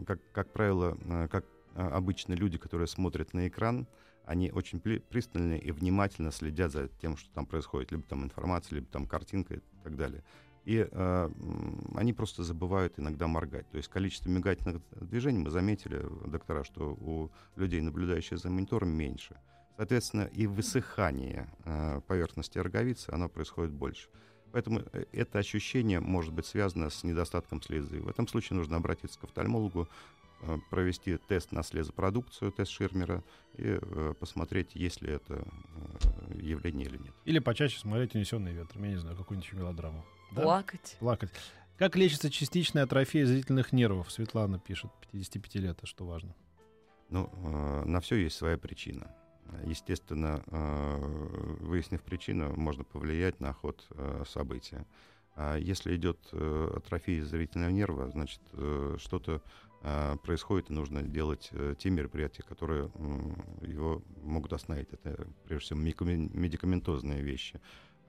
как, 0.07 0.21
как 0.33 0.53
правило, 0.53 0.97
э, 1.05 1.29
как 1.29 1.45
э, 1.75 1.83
обычно 1.83 2.35
люди, 2.35 2.59
которые 2.59 2.87
смотрят 2.87 3.33
на 3.35 3.49
экран, 3.49 3.87
они 4.25 4.51
очень 4.53 4.81
пристально 4.81 5.55
и 5.55 5.73
внимательно 5.73 6.31
следят 6.31 6.73
за 6.73 6.89
тем, 7.01 7.17
что 7.17 7.31
там 7.33 7.47
происходит, 7.47 7.91
либо 7.91 8.05
там 8.05 8.25
информация, 8.25 8.77
либо 8.77 8.87
там 8.87 9.07
картинка 9.07 9.55
и 9.55 9.61
так 9.83 9.97
далее. 9.97 10.23
И 10.65 10.87
э, 10.89 11.31
они 11.97 12.13
просто 12.13 12.45
забывают 12.45 12.99
иногда 12.99 13.27
моргать. 13.27 13.69
То 13.71 13.79
есть 13.79 13.89
количество 13.89 14.29
мигательных 14.29 14.83
движений 15.01 15.39
мы 15.39 15.51
заметили, 15.51 16.05
доктора, 16.27 16.65
что 16.65 16.93
у 16.93 17.31
людей, 17.57 17.81
наблюдающих 17.81 18.39
за 18.39 18.51
монитором, 18.51 18.91
меньше. 18.91 19.37
Соответственно, 19.77 20.25
и 20.25 20.47
высыхание 20.47 21.49
э, 21.65 22.01
поверхности 22.07 22.59
роговицы, 22.59 23.11
оно 23.11 23.29
происходит 23.29 23.73
больше. 23.73 24.11
Поэтому 24.53 24.83
э, 24.93 25.05
это 25.13 25.39
ощущение 25.39 26.01
может 26.01 26.33
быть 26.33 26.47
связано 26.47 26.91
с 26.91 27.05
недостатком 27.05 27.63
слезы. 27.63 28.01
В 28.01 28.09
этом 28.09 28.27
случае 28.29 28.57
нужно 28.57 28.77
обратиться 28.77 29.19
к 29.19 29.25
офтальмологу, 29.25 29.89
э, 30.43 30.59
провести 30.71 31.17
тест 31.17 31.53
на 31.53 31.63
слезопродукцию, 31.63 32.53
тест 32.53 32.71
Ширмера, 32.73 33.23
и 33.57 33.79
э, 33.81 34.15
посмотреть, 34.19 34.75
есть 34.75 35.03
ли 35.03 35.13
это 35.13 35.45
явление 36.35 36.87
или 36.87 36.99
нет. 36.99 37.15
Или 37.25 37.39
почаще 37.39 37.79
смотреть 37.79 38.15
«Унесенный 38.15 38.53
ветром», 38.53 38.85
я 38.85 38.91
не 38.91 38.99
знаю, 38.99 39.17
какую-нибудь 39.17 39.53
мелодраму. 39.53 40.05
Да? 40.33 40.43
Плакать. 40.43 40.97
Плакать. 41.01 41.31
Как 41.79 41.97
лечится 41.97 42.31
частичная 42.31 42.83
атрофия 42.83 43.25
зрительных 43.25 43.73
нервов? 43.73 44.13
Светлана 44.13 44.59
пишет, 44.59 44.91
55 45.13 45.55
лет, 45.57 45.79
это 45.79 45.87
что 45.87 46.05
важно? 46.05 46.35
Ну, 47.09 47.31
э, 47.33 47.85
на 47.87 48.01
все 48.01 48.17
есть 48.17 48.37
своя 48.37 48.59
причина. 48.59 49.11
Естественно, 49.65 50.43
э, 50.47 51.57
выяснив 51.61 52.03
причину, 52.03 52.55
можно 52.57 52.85
повлиять 52.85 53.41
на 53.41 53.53
ход 53.53 53.87
э, 53.91 54.25
события. 54.27 54.87
А 55.37 55.57
если 55.57 55.97
идет 55.97 56.19
э, 56.33 56.73
атрофия 56.77 57.25
зрительного 57.25 57.71
нерва, 57.71 58.11
значит, 58.11 58.41
что-то 58.99 59.43
происходит, 60.23 60.69
и 60.69 60.75
нужно 60.75 61.03
делать 61.03 61.51
те 61.79 61.89
мероприятия, 61.89 62.43
которые 62.43 62.91
его 63.63 64.03
могут 64.23 64.53
остановить. 64.53 64.93
Это, 64.93 65.27
прежде 65.47 65.75
всего, 65.75 65.79
медикаментозные 65.79 67.23
вещи. 67.23 67.59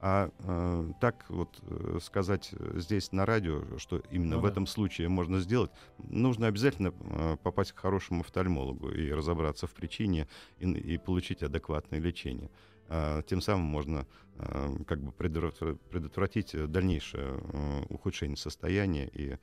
А 0.04 0.30
э, 0.40 0.92
так 1.00 1.24
вот 1.28 1.60
э, 1.62 1.98
сказать 2.02 2.50
э, 2.50 2.80
здесь 2.80 3.12
на 3.12 3.24
радио, 3.24 3.62
что 3.78 4.02
именно 4.10 4.34
Ну 4.34 4.40
в 4.40 4.42
да. 4.42 4.48
этом 4.48 4.66
случае 4.66 5.08
можно 5.08 5.38
сделать, 5.38 5.70
нужно 5.98 6.48
обязательно 6.48 6.92
э, 6.98 7.36
попасть 7.40 7.70
к 7.70 7.78
хорошему 7.78 8.22
офтальмологу 8.22 8.90
и 8.90 9.12
разобраться 9.12 9.68
в 9.68 9.74
причине 9.74 10.26
и, 10.58 10.68
и 10.68 10.98
получить 10.98 11.44
адекватное 11.44 12.00
лечение. 12.00 12.50
А, 12.88 13.22
Тем 13.22 13.40
самым 13.40 13.64
можно 13.64 14.08
э, 14.38 14.76
как 14.88 15.00
бы 15.00 15.12
предотвра- 15.12 15.78
предотвратить 15.88 16.52
э, 16.56 16.66
дальнейшее 16.66 17.38
э, 17.40 17.82
ухудшение 17.88 18.36
состояния 18.36 19.06
и 19.06 19.38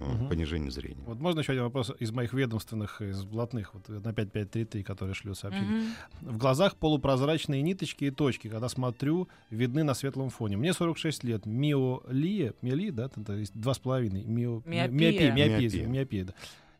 Мгм. 0.00 0.28
понижение 0.28 0.70
зрения. 0.70 1.02
Вот 1.06 1.18
можно 1.20 1.40
еще 1.40 1.52
один 1.52 1.64
вопрос 1.64 1.92
из 1.98 2.10
моих 2.12 2.32
ведомственных, 2.32 3.00
из 3.00 3.24
блатных, 3.24 3.74
вот 3.74 3.88
на 3.88 4.12
5533, 4.12 4.82
которые 4.82 5.14
шлют 5.14 5.38
сообщение. 5.38 5.70
Мгм. 6.20 6.32
В 6.34 6.38
глазах 6.38 6.76
полупрозрачные 6.76 7.62
ниточки 7.62 8.04
и 8.04 8.10
точки, 8.10 8.48
когда 8.48 8.68
смотрю, 8.68 9.28
видны 9.50 9.82
на 9.84 9.94
светлом 9.94 10.30
фоне. 10.30 10.56
Мне 10.56 10.72
46 10.72 11.24
лет. 11.24 11.46
Миолия, 11.46 12.54
миоли, 12.62 12.90
да, 12.90 13.06
это 13.06 13.44
два 13.54 13.74
с 13.74 13.78
половиной. 13.78 14.24
Мио, 14.24 14.62
Миопия. 14.64 14.88
миопия, 14.88 15.32
миопия, 15.32 15.58
Миопия. 15.60 15.86
миопия, 15.86 16.24
да. 16.24 16.34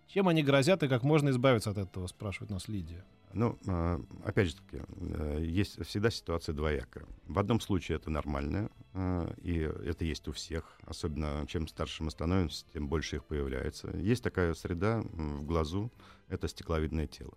Чем 0.06 0.28
они 0.28 0.42
грозят 0.42 0.82
и 0.82 0.88
как 0.88 1.02
можно 1.04 1.30
избавиться 1.30 1.70
от 1.70 1.78
этого, 1.78 2.06
спрашивает 2.06 2.50
нас 2.50 2.68
Лидия. 2.68 3.04
Ну, 3.34 3.58
э, 3.66 4.00
опять 4.24 4.48
же 4.48 4.56
таки, 4.56 4.82
э, 4.98 5.42
есть 5.42 5.84
всегда 5.86 6.10
ситуация 6.10 6.54
двоякая. 6.54 7.06
В 7.26 7.38
одном 7.38 7.60
случае 7.60 7.96
это 7.96 8.10
нормально, 8.10 8.70
э, 8.92 9.34
и 9.42 9.58
это 9.58 10.04
есть 10.04 10.28
у 10.28 10.32
всех. 10.32 10.78
Особенно 10.84 11.44
чем 11.48 11.66
старше 11.66 12.02
мы 12.02 12.10
становимся, 12.10 12.66
тем 12.72 12.88
больше 12.88 13.16
их 13.16 13.24
появляется. 13.24 13.88
Есть 13.96 14.22
такая 14.22 14.54
среда 14.54 15.02
в 15.02 15.44
глазу, 15.44 15.90
это 16.28 16.46
стекловидное 16.48 17.06
тело. 17.06 17.32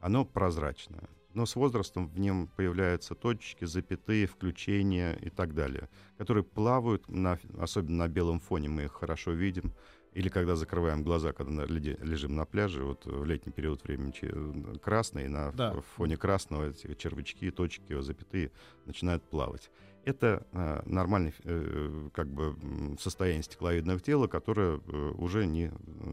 Оно 0.00 0.24
прозрачное. 0.24 1.08
Но 1.32 1.44
с 1.44 1.54
возрастом 1.54 2.08
в 2.08 2.18
нем 2.18 2.48
появляются 2.48 3.14
точки, 3.14 3.66
запятые, 3.66 4.26
включения 4.26 5.14
и 5.16 5.28
так 5.28 5.54
далее, 5.54 5.90
которые 6.16 6.44
плавают, 6.44 7.08
на, 7.08 7.38
особенно 7.58 8.04
на 8.04 8.08
белом 8.08 8.40
фоне 8.40 8.70
мы 8.70 8.84
их 8.84 8.92
хорошо 8.92 9.32
видим, 9.32 9.74
или 10.16 10.30
когда 10.30 10.56
закрываем 10.56 11.02
глаза, 11.02 11.32
когда 11.34 11.52
на- 11.52 11.62
лежим 11.66 12.34
на 12.36 12.46
пляже, 12.46 12.82
вот 12.84 13.04
в 13.04 13.24
летний 13.26 13.52
период 13.52 13.84
времени 13.84 14.78
красный, 14.78 15.28
на 15.28 15.52
Да. 15.52 15.78
фоне 15.94 16.16
красного 16.16 16.70
эти 16.70 16.94
червячки, 16.94 17.50
точки, 17.50 18.00
запятые 18.00 18.50
начинают 18.86 19.22
плавать. 19.28 19.70
Это 20.06 20.46
э, 20.52 20.82
нормальное 20.86 21.34
э, 21.44 22.08
как 22.14 22.28
бы 22.28 22.56
состояние 22.98 23.42
стекловидного 23.42 24.00
тела, 24.00 24.26
которое 24.26 24.78
э, 24.78 25.12
уже 25.18 25.44
не 25.44 25.70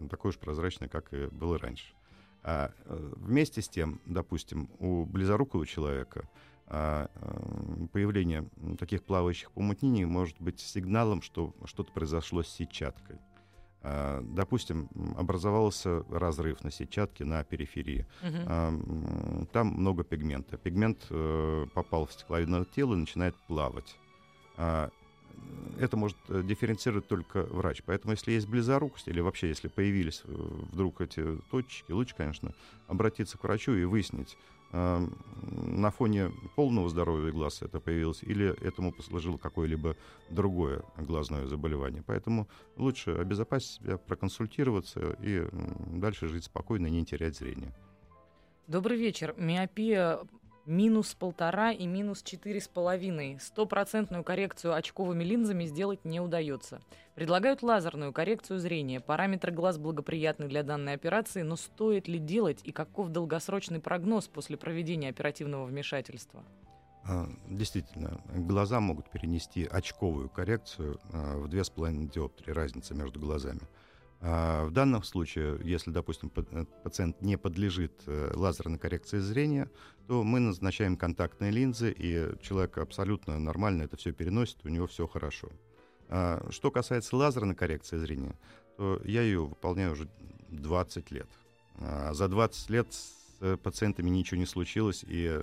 такое 0.09 0.31
уж 0.31 0.37
прозрачное, 0.37 0.89
как 0.89 1.13
и 1.13 1.27
было 1.27 1.57
раньше. 1.57 1.93
А, 2.43 2.73
э, 2.83 3.13
вместе 3.15 3.61
с 3.61 3.69
тем, 3.69 4.01
допустим, 4.05 4.69
у 4.79 5.05
близорукого 5.05 5.65
человека 5.65 6.27
а, 6.67 7.07
появление 7.93 8.49
таких 8.79 9.03
плавающих 9.03 9.51
помутнений 9.51 10.05
может 10.05 10.41
быть 10.41 10.59
сигналом, 10.59 11.21
что 11.21 11.53
что-то 11.65 11.93
произошло 11.93 12.41
с 12.43 12.47
сетчаткой. 12.49 13.17
А, 13.83 14.21
Допустим, 14.23 14.87
образовался 15.17 16.03
разрыв 16.09 16.63
на 16.63 16.71
сетчатке 16.71 17.25
на 17.25 17.43
периферии. 17.43 18.05
М, 18.21 19.47
Там 19.51 19.67
много 19.67 20.03
пигмента. 20.03 20.57
Пигмент 20.57 21.05
э, 21.09 21.65
попал 21.73 22.05
в 22.05 22.13
стекловидное 22.13 22.63
тело 22.65 22.93
и 22.93 22.97
начинает 22.97 23.35
плавать. 23.47 23.97
А, 24.57 24.89
Это 25.79 25.97
может 25.97 26.17
э, 26.29 26.43
дифференцировать 26.43 27.07
только 27.07 27.43
врач. 27.43 27.83
Поэтому, 27.85 28.13
если 28.13 28.31
есть 28.31 28.47
близорукость, 28.47 29.07
или 29.09 29.19
вообще, 29.19 29.49
если 29.49 29.67
появились 29.67 30.21
э, 30.25 30.31
вдруг 30.71 31.01
эти 31.01 31.37
точки, 31.51 31.91
лучше, 31.91 32.15
конечно, 32.15 32.53
обратиться 32.87 33.37
к 33.37 33.43
врачу 33.43 33.73
и 33.73 33.83
выяснить, 33.83 34.37
на 34.73 35.91
фоне 35.91 36.31
полного 36.55 36.89
здоровья 36.89 37.31
глаз 37.31 37.61
это 37.61 37.79
появилось, 37.79 38.23
или 38.23 38.59
этому 38.65 38.91
послужило 38.91 39.37
какое-либо 39.37 39.95
другое 40.29 40.83
глазное 40.97 41.45
заболевание. 41.45 42.03
Поэтому 42.05 42.47
лучше 42.75 43.11
обезопасить 43.11 43.81
себя, 43.81 43.97
проконсультироваться 43.97 45.15
и 45.21 45.47
дальше 45.99 46.27
жить 46.27 46.45
спокойно, 46.45 46.87
не 46.87 47.05
терять 47.05 47.37
зрение. 47.37 47.73
Добрый 48.67 48.97
вечер. 48.97 49.35
Миопия 49.37 50.19
минус 50.65 51.13
полтора 51.13 51.71
и 51.71 51.85
минус 51.85 52.23
четыре 52.23 52.61
с 52.61 52.67
половиной. 52.67 53.39
Стопроцентную 53.39 54.23
коррекцию 54.23 54.73
очковыми 54.73 55.23
линзами 55.23 55.65
сделать 55.65 56.05
не 56.05 56.19
удается. 56.19 56.81
Предлагают 57.15 57.61
лазерную 57.61 58.13
коррекцию 58.13 58.59
зрения. 58.59 58.99
Параметры 58.99 59.51
глаз 59.51 59.77
благоприятны 59.77 60.47
для 60.47 60.63
данной 60.63 60.93
операции, 60.93 61.41
но 61.41 61.55
стоит 61.55 62.07
ли 62.07 62.19
делать 62.19 62.61
и 62.63 62.71
каков 62.71 63.09
долгосрочный 63.09 63.79
прогноз 63.79 64.27
после 64.27 64.57
проведения 64.57 65.09
оперативного 65.09 65.65
вмешательства? 65.65 66.43
А, 67.05 67.27
Действительно, 67.49 68.21
глаза 68.33 68.79
могут 68.79 69.09
перенести 69.09 69.65
очковую 69.65 70.29
коррекцию 70.29 70.99
а, 71.11 71.37
в 71.37 71.47
2,5 71.47 72.09
диоптрии, 72.09 72.51
разница 72.51 72.93
между 72.93 73.19
глазами. 73.19 73.61
А 74.25 74.65
В 74.65 74.71
данном 74.71 75.03
случае, 75.03 75.59
если, 75.65 75.91
допустим, 75.91 76.31
э, 76.33 76.65
пациент 76.81 77.21
не 77.21 77.37
подлежит 77.37 77.91
э, 78.07 78.31
лазерной 78.33 78.79
коррекции 78.79 79.19
зрения, 79.19 79.69
то 80.07 80.23
мы 80.23 80.39
назначаем 80.39 80.95
контактные 80.95 81.51
линзы, 81.51 81.91
и 81.91 82.31
человек 82.41 82.77
абсолютно 82.77 83.37
нормально 83.37 83.83
это 83.83 83.97
все 83.97 84.13
переносит, 84.13 84.59
у 84.63 84.69
него 84.69 84.87
все 84.87 85.07
хорошо. 85.07 85.49
А 86.07 86.41
Что 86.51 86.71
касается 86.71 87.17
лазерной 87.17 87.53
коррекции 87.53 87.97
зрения, 87.97 88.39
то 88.77 89.01
я 89.03 89.23
ее 89.23 89.45
выполняю 89.45 89.91
уже 89.91 90.07
20 90.51 91.11
лет. 91.11 91.27
А 91.79 92.13
За 92.13 92.29
20 92.29 92.69
лет 92.69 92.93
с 92.93 93.11
э, 93.41 93.57
пациентами 93.61 94.09
ничего 94.09 94.39
не 94.39 94.45
случилось, 94.45 95.03
и 95.05 95.37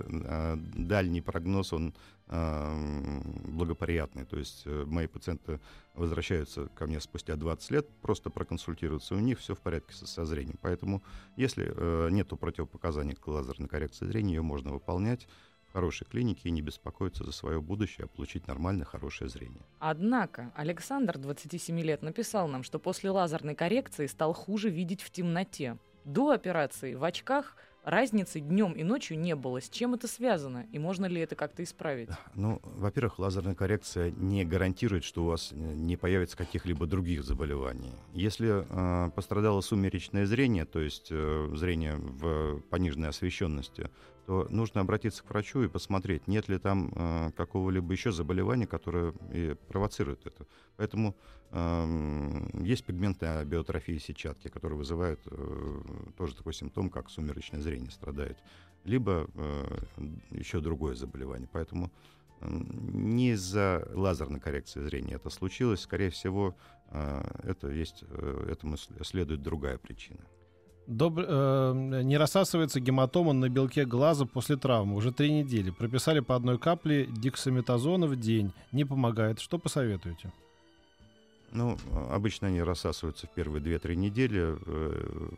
дальний 0.75 1.21
прогноз, 1.21 1.71
он 1.71 1.93
э, 2.31 3.21
благоприятный. 3.45 4.25
То 4.25 4.37
есть 4.37 4.63
э, 4.65 4.85
мои 4.87 5.07
пациенты 5.07 5.59
возвращаются 5.93 6.67
ко 6.67 6.87
мне 6.87 6.99
спустя 6.99 7.35
20 7.35 7.71
лет, 7.71 7.87
просто 8.01 8.29
проконсультироваться, 8.29 9.15
у 9.15 9.19
них 9.19 9.39
все 9.39 9.53
в 9.53 9.59
порядке 9.59 9.93
со, 9.93 10.07
со 10.07 10.25
зрением. 10.25 10.57
Поэтому, 10.61 11.03
если 11.35 11.71
э, 11.75 12.09
нету 12.09 12.37
противопоказаний 12.37 13.15
к 13.15 13.27
лазерной 13.27 13.67
коррекции 13.67 14.05
зрения, 14.05 14.35
ее 14.35 14.41
можно 14.41 14.71
выполнять 14.71 15.27
в 15.67 15.73
хорошей 15.73 16.05
клинике 16.05 16.49
и 16.49 16.51
не 16.51 16.61
беспокоиться 16.61 17.23
за 17.23 17.31
свое 17.31 17.61
будущее, 17.61 18.05
а 18.05 18.07
получить 18.07 18.47
нормальное, 18.47 18.85
хорошее 18.85 19.29
зрение. 19.29 19.63
Однако 19.79 20.51
Александр, 20.55 21.17
27 21.17 21.79
лет, 21.79 22.01
написал 22.01 22.47
нам, 22.47 22.63
что 22.63 22.79
после 22.79 23.09
лазерной 23.09 23.55
коррекции 23.55 24.07
стал 24.07 24.33
хуже 24.33 24.69
видеть 24.69 25.01
в 25.01 25.11
темноте. 25.11 25.77
До 26.03 26.31
операции 26.31 26.95
в 26.95 27.03
очках 27.03 27.55
разницы 27.83 28.39
днем 28.39 28.73
и 28.73 28.83
ночью 28.83 29.19
не 29.19 29.35
было. 29.35 29.61
С 29.61 29.69
чем 29.69 29.93
это 29.93 30.07
связано? 30.07 30.65
И 30.71 30.79
можно 30.79 31.05
ли 31.05 31.21
это 31.21 31.35
как-то 31.35 31.63
исправить? 31.63 32.09
Ну, 32.35 32.61
во-первых, 32.63 33.19
лазерная 33.19 33.55
коррекция 33.55 34.11
не 34.11 34.45
гарантирует, 34.45 35.03
что 35.03 35.23
у 35.23 35.27
вас 35.27 35.51
э, 35.51 35.55
не 35.55 35.97
появится 35.97 36.37
каких-либо 36.37 36.85
других 36.85 37.23
заболеваний. 37.23 37.93
Если 38.13 38.65
э, 38.67 39.11
пострадало 39.11 39.61
сумеречное 39.61 40.25
зрение, 40.25 40.65
то 40.65 40.79
есть 40.79 41.07
э, 41.11 41.51
зрение 41.55 41.95
в 41.95 42.61
пониженной 42.69 43.09
освещенности, 43.09 43.89
то 44.31 44.47
нужно 44.49 44.79
обратиться 44.79 45.23
к 45.23 45.29
врачу 45.29 45.61
и 45.61 45.67
посмотреть, 45.67 46.25
нет 46.25 46.47
ли 46.47 46.57
там 46.57 46.93
э, 46.95 47.31
какого-либо 47.35 47.91
еще 47.91 48.13
заболевания, 48.13 48.65
которое 48.65 49.13
и 49.33 49.55
провоцирует 49.67 50.25
это. 50.25 50.47
Поэтому 50.77 51.17
эм, 51.51 52.63
есть 52.63 52.85
пигментная 52.85 53.43
биотрофия 53.43 53.99
сетчатки, 53.99 54.47
которая 54.47 54.77
вызывает 54.77 55.19
э, 55.25 55.81
тоже 56.17 56.33
такой 56.33 56.53
симптом, 56.53 56.89
как 56.89 57.09
сумеречное 57.09 57.59
зрение 57.59 57.91
страдает 57.91 58.37
либо 58.85 59.27
э, 59.35 59.79
еще 60.29 60.61
другое 60.61 60.95
заболевание. 60.95 61.49
Поэтому 61.51 61.91
э, 62.39 62.47
не 62.49 63.31
из-за 63.31 63.85
лазерной 63.93 64.39
коррекции 64.39 64.79
зрения 64.79 65.15
это 65.15 65.29
случилось. 65.29 65.81
Скорее 65.81 66.09
всего, 66.09 66.55
э, 66.87 67.21
это 67.43 67.67
есть, 67.67 68.05
э, 68.07 68.47
этому 68.49 68.77
следует 68.77 69.41
другая 69.41 69.77
причина. 69.77 70.21
Добр- 70.91 71.25
э, 71.25 72.01
не 72.03 72.17
рассасывается 72.17 72.81
гематома 72.81 73.31
на 73.31 73.47
белке 73.47 73.85
глаза 73.85 74.25
после 74.25 74.57
травмы. 74.57 74.97
Уже 74.97 75.13
три 75.13 75.31
недели. 75.31 75.69
Прописали 75.71 76.19
по 76.19 76.35
одной 76.35 76.59
капле 76.59 77.05
диксаметазона 77.05 78.07
в 78.07 78.17
день. 78.17 78.51
Не 78.73 78.83
помогает. 78.83 79.39
Что 79.39 79.57
посоветуете? 79.57 80.33
Ну, 81.53 81.77
а, 81.93 82.15
обычно 82.15 82.47
они 82.47 82.61
рассасываются 82.61 83.27
в 83.27 83.29
первые 83.29 83.61
2-3 83.61 83.95
недели. 83.95 84.57
Э, 84.65 85.29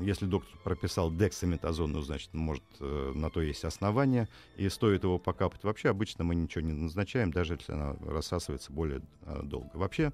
Если 0.00 0.26
доктор 0.26 0.52
прописал 0.64 1.12
дексаметазон, 1.12 1.92
ну, 1.92 2.00
значит, 2.00 2.34
может, 2.34 2.64
э, 2.80 3.12
на 3.14 3.30
то 3.30 3.40
есть 3.40 3.64
основания, 3.64 4.28
и 4.56 4.68
стоит 4.68 5.04
его 5.04 5.18
покапать. 5.18 5.62
Вообще, 5.62 5.90
обычно 5.90 6.24
мы 6.24 6.34
ничего 6.34 6.64
не 6.64 6.72
назначаем, 6.72 7.30
даже 7.30 7.54
если 7.54 7.72
она 7.72 7.94
рассасывается 8.04 8.72
более 8.72 9.00
э, 9.22 9.42
долго. 9.44 9.70
Вообще, 9.74 10.12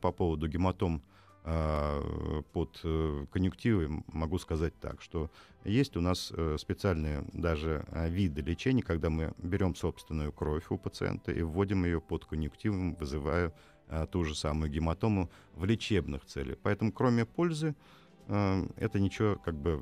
по 0.00 0.12
поводу 0.12 0.46
гематом 0.48 1.02
под 1.44 2.80
э, 2.84 3.26
конъюнктивой 3.32 3.86
м- 3.86 4.04
могу 4.06 4.38
сказать 4.38 4.78
так, 4.80 5.02
что 5.02 5.28
есть 5.64 5.96
у 5.96 6.00
нас 6.00 6.32
э, 6.36 6.56
специальные 6.58 7.24
даже 7.32 7.84
э, 7.88 8.08
виды 8.08 8.42
лечения, 8.42 8.82
когда 8.82 9.10
мы 9.10 9.34
берем 9.38 9.74
собственную 9.74 10.32
кровь 10.32 10.70
у 10.70 10.78
пациента 10.78 11.32
и 11.32 11.42
вводим 11.42 11.84
ее 11.84 12.00
под 12.00 12.26
конъюнктивом, 12.26 12.94
вызывая 12.94 13.52
э, 13.88 14.06
ту 14.10 14.24
же 14.24 14.36
самую 14.36 14.70
гематому 14.70 15.30
в 15.54 15.64
лечебных 15.64 16.24
целях. 16.26 16.58
Поэтому, 16.62 16.92
кроме 16.92 17.26
пользы, 17.26 17.74
э, 18.28 18.68
это 18.76 19.00
ничего, 19.00 19.34
как 19.36 19.56
бы, 19.56 19.80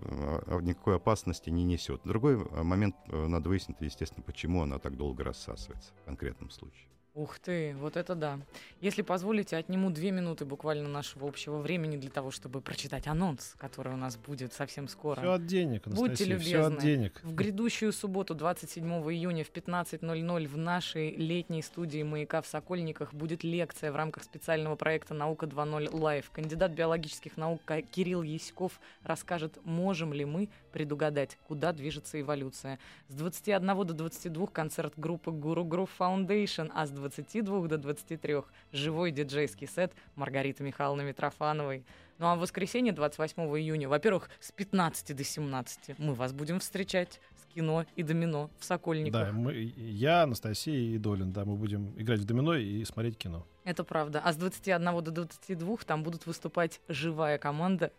никакой 0.62 0.96
опасности 0.96 1.50
не 1.50 1.64
несет. 1.64 2.00
Другой 2.04 2.38
момент, 2.62 2.96
надо 3.08 3.50
выяснить, 3.50 3.76
естественно, 3.80 4.22
почему 4.22 4.62
она 4.62 4.78
так 4.78 4.96
долго 4.96 5.24
рассасывается 5.24 5.92
в 6.02 6.04
конкретном 6.06 6.48
случае. 6.48 6.88
Ух 7.14 7.40
ты, 7.40 7.74
вот 7.76 7.96
это 7.96 8.14
да. 8.14 8.38
Если 8.80 9.02
позволите, 9.02 9.56
отниму 9.56 9.90
две 9.90 10.12
минуты 10.12 10.44
буквально 10.44 10.88
нашего 10.88 11.26
общего 11.26 11.58
времени 11.58 11.96
для 11.96 12.10
того, 12.10 12.30
чтобы 12.30 12.60
прочитать 12.60 13.08
анонс, 13.08 13.56
который 13.58 13.92
у 13.92 13.96
нас 13.96 14.16
будет 14.16 14.52
совсем 14.52 14.86
скоро. 14.86 15.20
Все 15.20 15.32
от 15.32 15.46
денег, 15.46 15.88
Будьте 15.88 16.24
Анастасия, 16.24 16.38
все 16.38 16.60
от 16.62 16.70
любезны. 16.70 16.80
денег. 16.80 17.20
В 17.24 17.34
грядущую 17.34 17.92
субботу, 17.92 18.34
27 18.34 18.84
июня 19.10 19.42
в 19.44 19.50
15.00 19.50 20.46
в 20.46 20.56
нашей 20.56 21.10
летней 21.16 21.62
студии 21.62 22.04
«Маяка» 22.04 22.42
в 22.42 22.46
Сокольниках 22.46 23.12
будет 23.12 23.42
лекция 23.42 23.90
в 23.90 23.96
рамках 23.96 24.22
специального 24.22 24.76
проекта 24.76 25.12
«Наука 25.12 25.46
2.0 25.46 25.90
Лайв». 25.92 26.30
Кандидат 26.30 26.70
биологических 26.72 27.36
наук 27.36 27.60
Кирилл 27.90 28.22
Яськов 28.22 28.80
расскажет, 29.02 29.58
можем 29.64 30.12
ли 30.12 30.24
мы 30.24 30.48
предугадать, 30.70 31.36
куда 31.48 31.72
движется 31.72 32.20
эволюция. 32.20 32.78
С 33.08 33.14
21 33.14 33.66
до 33.66 33.94
22 33.94 34.46
концерт 34.46 34.92
группы 34.96 35.32
Guru 35.32 35.64
Groove 35.64 35.90
Foundation, 35.98 36.70
а 36.72 36.86
с 36.86 36.90
22 37.00 37.68
до 37.68 37.78
23 37.78 38.36
живой 38.72 39.10
диджейский 39.10 39.66
сет 39.66 39.92
Маргариты 40.14 40.62
Михайловны 40.62 41.02
Митрофановой. 41.02 41.84
Ну 42.18 42.26
а 42.26 42.36
в 42.36 42.40
воскресенье, 42.40 42.92
28 42.92 43.42
июня, 43.58 43.88
во-первых, 43.88 44.28
с 44.40 44.52
15 44.52 45.16
до 45.16 45.24
17 45.24 45.98
мы 45.98 46.12
вас 46.12 46.34
будем 46.34 46.60
встречать 46.60 47.18
с 47.34 47.54
кино 47.54 47.86
и 47.96 48.02
домино 48.02 48.50
в 48.58 48.64
Сокольниках. 48.64 49.28
Да, 49.28 49.32
мы, 49.32 49.54
я, 49.54 50.24
Анастасия 50.24 50.94
и 50.94 50.98
Долин, 50.98 51.32
да, 51.32 51.46
мы 51.46 51.56
будем 51.56 51.98
играть 51.98 52.20
в 52.20 52.24
домино 52.26 52.56
и 52.56 52.84
смотреть 52.84 53.16
кино. 53.16 53.46
Это 53.64 53.84
правда. 53.84 54.20
А 54.22 54.32
с 54.32 54.36
21 54.36 55.02
до 55.02 55.10
22 55.10 55.76
там 55.86 56.02
будут 56.02 56.26
выступать 56.26 56.80
живая 56.88 57.38
команда, 57.38 57.90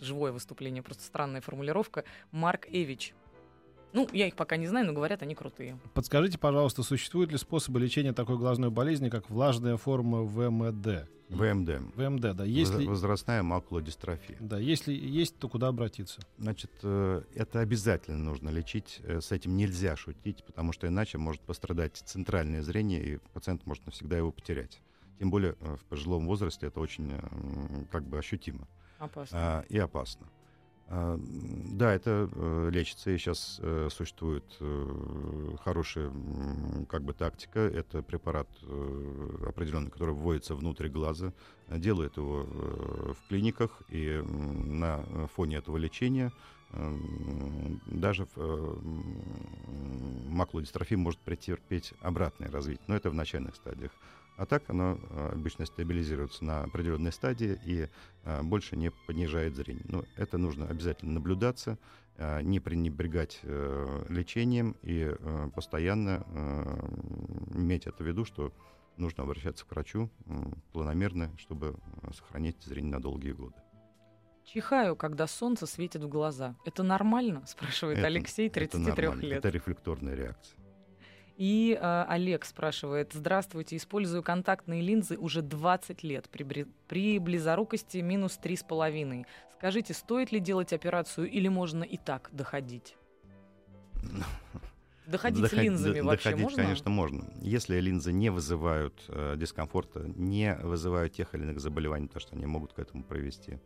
живое 0.00 0.32
выступление, 0.32 0.82
просто 0.82 1.02
странная 1.02 1.42
формулировка, 1.42 2.04
Марк 2.32 2.66
Эвич. 2.70 3.12
Ну, 3.96 4.06
я 4.12 4.26
их 4.28 4.36
пока 4.36 4.58
не 4.58 4.66
знаю, 4.66 4.86
но 4.86 4.92
говорят, 4.92 5.22
они 5.22 5.34
крутые. 5.34 5.78
Подскажите, 5.94 6.36
пожалуйста, 6.36 6.82
существуют 6.82 7.32
ли 7.32 7.38
способы 7.38 7.80
лечения 7.80 8.12
такой 8.12 8.36
глазной 8.36 8.68
болезни, 8.68 9.08
как 9.08 9.30
влажная 9.30 9.78
форма 9.78 10.20
ВМД? 10.22 11.08
ВМД. 11.30 11.96
ВМД, 11.96 12.36
да. 12.36 12.44
Если, 12.44 12.84
Возрастная 12.84 13.42
макулодистрофия. 13.42 14.36
да, 14.38 14.58
если 14.58 14.92
есть, 14.92 15.38
то 15.38 15.48
куда 15.48 15.68
обратиться? 15.68 16.20
Значит, 16.36 16.70
э, 16.82 17.22
это 17.34 17.60
обязательно 17.60 18.18
нужно 18.18 18.50
лечить. 18.50 19.00
Э, 19.02 19.22
С 19.22 19.32
этим 19.32 19.56
нельзя 19.56 19.96
шутить, 19.96 20.44
потому 20.44 20.74
что 20.74 20.86
иначе 20.86 21.16
может 21.16 21.40
пострадать 21.40 21.96
центральное 21.96 22.62
зрение, 22.62 23.02
и 23.02 23.16
пациент 23.32 23.64
может 23.64 23.86
навсегда 23.86 24.18
его 24.18 24.30
потерять. 24.30 24.78
Тем 25.18 25.30
более 25.30 25.56
э, 25.58 25.76
в 25.76 25.84
пожилом 25.86 26.26
возрасте 26.26 26.66
это 26.66 26.80
очень 26.80 27.10
как 27.90 28.04
бы 28.06 28.18
ощутимо 28.18 28.68
Опасно. 28.98 29.38
а, 29.40 29.64
и 29.70 29.78
опасно. 29.78 30.26
А, 30.88 31.18
Да, 31.18 31.92
это 31.92 32.30
э, 32.32 32.70
лечится, 32.70 33.10
и 33.10 33.18
сейчас 33.18 33.58
э, 33.60 33.88
существует 33.90 34.44
э, 34.60 35.56
хорошая 35.64 36.12
как 36.88 37.02
бы 37.02 37.12
тактика. 37.12 37.58
Это 37.58 38.02
препарат 38.02 38.48
определенный, 39.46 39.90
который 39.90 40.14
вводится 40.14 40.54
внутрь 40.54 40.88
глаза, 40.88 41.32
делает 41.68 42.16
его 42.16 42.44
в 42.44 43.28
клиниках, 43.28 43.82
и 43.88 44.22
на 44.24 45.04
фоне 45.34 45.56
этого 45.56 45.76
лечения 45.76 46.32
даже 47.86 48.26
макулодистрофия 50.28 50.98
может 50.98 51.20
претерпеть 51.20 51.94
обратное 52.00 52.50
развитие, 52.50 52.84
но 52.86 52.96
это 52.96 53.10
в 53.10 53.14
начальных 53.14 53.54
стадиях. 53.54 53.92
А 54.36 54.44
так 54.44 54.68
оно 54.68 54.98
э, 54.98 55.30
обычно 55.32 55.64
стабилизируется 55.64 56.44
на 56.44 56.62
определенной 56.64 57.12
стадии 57.12 57.58
и 57.64 57.88
э, 58.24 58.42
больше 58.42 58.76
не 58.76 58.90
понижает 59.06 59.56
зрение. 59.56 59.84
Но 59.88 60.04
это 60.16 60.36
нужно 60.36 60.66
обязательно 60.68 61.12
наблюдаться, 61.14 61.78
э, 62.16 62.42
не 62.42 62.60
пренебрегать 62.60 63.40
э, 63.42 64.04
лечением 64.10 64.76
и 64.82 65.14
э, 65.18 65.48
постоянно 65.54 66.24
э, 66.28 67.56
иметь 67.56 67.86
это 67.86 68.04
в 68.04 68.06
виду, 68.06 68.26
что 68.26 68.52
нужно 68.98 69.24
обращаться 69.24 69.64
к 69.64 69.70
врачу 69.70 70.10
планомерно, 70.72 71.30
чтобы 71.38 71.76
сохранить 72.14 72.62
зрение 72.62 72.92
на 72.92 73.00
долгие 73.00 73.32
годы. 73.32 73.54
Чихаю, 74.44 74.96
когда 74.96 75.26
солнце 75.26 75.66
светит 75.66 76.02
в 76.04 76.08
глаза. 76.08 76.54
Это 76.64 76.82
нормально? 76.82 77.44
Спрашивает 77.46 77.98
Это- 77.98 78.06
Алексей, 78.06 78.46
это 78.48 78.60
33 78.60 78.82
нормально, 79.06 79.20
лет. 79.22 79.38
Это 79.38 79.48
рефлекторная 79.48 80.14
реакция. 80.14 80.58
И 81.36 81.78
э, 81.78 82.04
Олег 82.08 82.46
спрашивает, 82.46 83.10
здравствуйте, 83.12 83.76
использую 83.76 84.22
контактные 84.22 84.80
линзы 84.80 85.18
уже 85.18 85.42
20 85.42 86.02
лет 86.02 86.28
при, 86.30 86.66
при 86.88 87.18
близорукости 87.18 87.98
минус 87.98 88.40
3,5. 88.42 89.26
Скажите, 89.54 89.92
стоит 89.92 90.32
ли 90.32 90.40
делать 90.40 90.72
операцию 90.72 91.30
или 91.30 91.48
можно 91.48 91.84
и 91.84 91.98
так 91.98 92.30
доходить? 92.32 92.96
Доходить 95.06 95.42
Доход- 95.42 95.62
линзами 95.62 96.00
вообще 96.00 96.30
доходить, 96.30 96.44
можно? 96.44 96.62
конечно, 96.64 96.90
можно. 96.90 97.30
Если 97.40 97.78
линзы 97.78 98.12
не 98.12 98.30
вызывают 98.30 99.04
э, 99.06 99.36
дискомфорта, 99.36 100.00
не 100.16 100.56
вызывают 100.56 101.12
тех 101.12 101.32
или 101.34 101.42
иных 101.42 101.60
заболеваний, 101.60 102.08
потому 102.08 102.22
что 102.22 102.34
они 102.34 102.46
могут 102.46 102.72
к 102.72 102.80
этому 102.80 103.04
привести, 103.04 103.60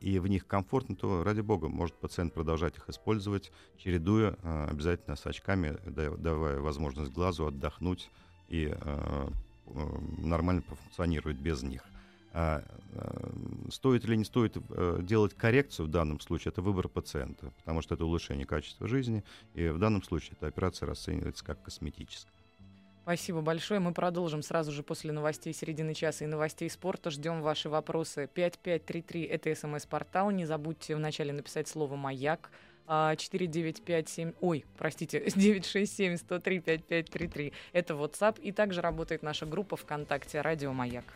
и 0.00 0.18
в 0.18 0.26
них 0.28 0.46
комфортно, 0.46 0.96
то, 0.96 1.22
ради 1.22 1.40
бога, 1.40 1.68
может 1.68 1.94
пациент 1.96 2.32
продолжать 2.32 2.76
их 2.76 2.88
использовать, 2.88 3.52
чередуя 3.76 4.36
э, 4.42 4.66
обязательно 4.70 5.14
с 5.14 5.26
очками, 5.26 5.76
да- 5.84 6.16
давая 6.16 6.58
возможность 6.60 7.12
глазу 7.12 7.46
отдохнуть 7.46 8.10
и 8.48 8.72
э, 8.74 9.28
нормально 9.66 10.62
пофункционировать 10.62 11.36
без 11.36 11.62
них. 11.62 11.82
А, 12.32 12.62
Стоит 13.70 14.04
или 14.04 14.16
не 14.16 14.24
стоит 14.24 14.56
э, 14.56 15.00
делать 15.02 15.34
коррекцию 15.34 15.86
в 15.86 15.90
данном 15.90 16.20
случае, 16.20 16.52
это 16.52 16.62
выбор 16.62 16.88
пациента, 16.88 17.52
потому 17.58 17.82
что 17.82 17.94
это 17.94 18.04
улучшение 18.04 18.46
качества 18.46 18.88
жизни, 18.88 19.24
и 19.54 19.68
в 19.68 19.78
данном 19.78 20.02
случае 20.02 20.32
эта 20.36 20.46
операция 20.46 20.86
расценивается 20.86 21.44
как 21.44 21.62
косметическая. 21.62 22.37
Спасибо 23.08 23.40
большое. 23.40 23.80
Мы 23.80 23.94
продолжим 23.94 24.42
сразу 24.42 24.70
же 24.70 24.82
после 24.82 25.12
новостей 25.12 25.54
середины 25.54 25.94
часа 25.94 26.26
и 26.26 26.28
новостей 26.28 26.68
спорта. 26.68 27.10
Ждем 27.10 27.40
ваши 27.40 27.70
вопросы. 27.70 28.28
5533— 28.34 29.22
это 29.24 29.54
смс-портал. 29.54 30.30
Не 30.30 30.44
забудьте 30.44 30.94
вначале 30.94 31.32
написать 31.32 31.68
слово 31.68 31.96
«Маяк». 31.96 32.50
А, 32.86 33.16
4957, 33.16 34.34
ой, 34.42 34.66
простите, 34.76 35.20
967-103-5533. 35.24 37.54
Это 37.72 37.94
WhatsApp. 37.94 38.38
И 38.42 38.52
также 38.52 38.82
работает 38.82 39.22
наша 39.22 39.46
группа 39.46 39.78
ВКонтакте 39.78 40.42
«Радио 40.42 40.74
Маяк». 40.74 41.06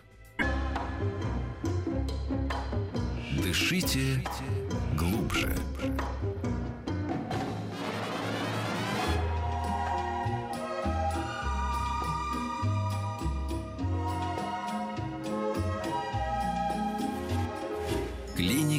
Дышите 3.44 4.24
глубже. 4.96 5.54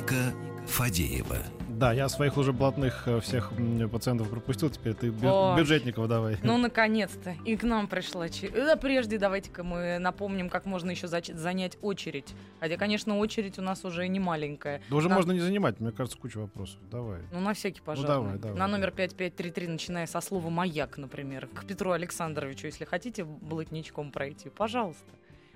Клиника 0.05 0.33
Фадеева. 0.67 1.37
Да, 1.69 1.91
я 1.91 2.07
своих 2.07 2.37
уже 2.37 2.53
блатных 2.53 3.07
э, 3.07 3.19
всех 3.19 3.51
пациентов 3.91 4.29
пропустил, 4.29 4.69
теперь 4.69 4.93
ты 4.93 5.07
бю- 5.07 5.53
Ой. 5.53 5.59
бюджетников 5.59 6.07
давай. 6.07 6.37
Ну, 6.43 6.57
наконец-то. 6.57 7.35
И 7.45 7.55
к 7.57 7.63
нам 7.63 7.87
пришла 7.87 8.25
очередь. 8.25 8.53
Да, 8.53 8.75
прежде 8.75 9.17
давайте-ка 9.17 9.63
мы 9.63 9.97
напомним, 9.99 10.49
как 10.49 10.65
можно 10.65 10.91
еще 10.91 11.07
зач- 11.07 11.33
занять 11.35 11.77
очередь. 11.81 12.33
Хотя, 12.59 12.77
конечно, 12.77 13.17
очередь 13.17 13.57
у 13.57 13.61
нас 13.61 13.83
уже 13.85 14.07
не 14.07 14.19
маленькая. 14.19 14.81
Да 14.89 14.95
уже 14.97 15.09
На- 15.09 15.15
можно 15.15 15.31
не 15.31 15.39
занимать, 15.39 15.79
мне 15.79 15.91
кажется, 15.91 16.17
куча 16.17 16.37
вопросов. 16.37 16.79
Давай. 16.91 17.19
Ну, 17.31 17.39
на 17.39 17.53
всякий, 17.53 17.81
пожалуйста. 17.81 18.13
давай, 18.13 18.37
давай. 18.37 18.57
На 18.57 18.67
номер 18.67 18.91
5533, 18.91 19.67
начиная 19.67 20.05
со 20.05 20.21
слова 20.21 20.49
«маяк», 20.49 20.97
например. 20.97 21.47
К 21.53 21.65
Петру 21.65 21.91
Александровичу, 21.91 22.67
если 22.67 22.85
хотите 22.85 23.23
блатничком 23.25 24.11
пройти, 24.11 24.49
пожалуйста. 24.49 25.03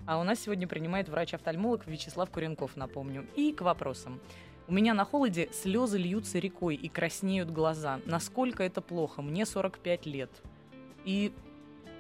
А 0.08 0.18
у 0.20 0.24
нас 0.24 0.40
сегодня 0.40 0.70
принимает 0.70 1.10
врач-офтальмолог 1.10 1.86
Вячеслав 1.86 2.32
Куренков, 2.32 2.78
напомню. 2.78 3.28
И 3.36 3.52
к 3.52 3.60
вопросам. 3.62 4.22
У 4.70 4.74
меня 4.74 4.94
на 4.94 5.04
холоде 5.04 5.50
слезы 5.52 5.98
льются 5.98 6.40
рекой 6.40 6.76
и 6.76 6.88
краснеют 6.88 7.52
глаза. 7.52 8.00
Насколько 8.06 8.64
это 8.64 8.80
плохо? 8.80 9.22
Мне 9.22 9.46
45 9.46 10.06
лет. 10.06 10.32
И 11.04 11.34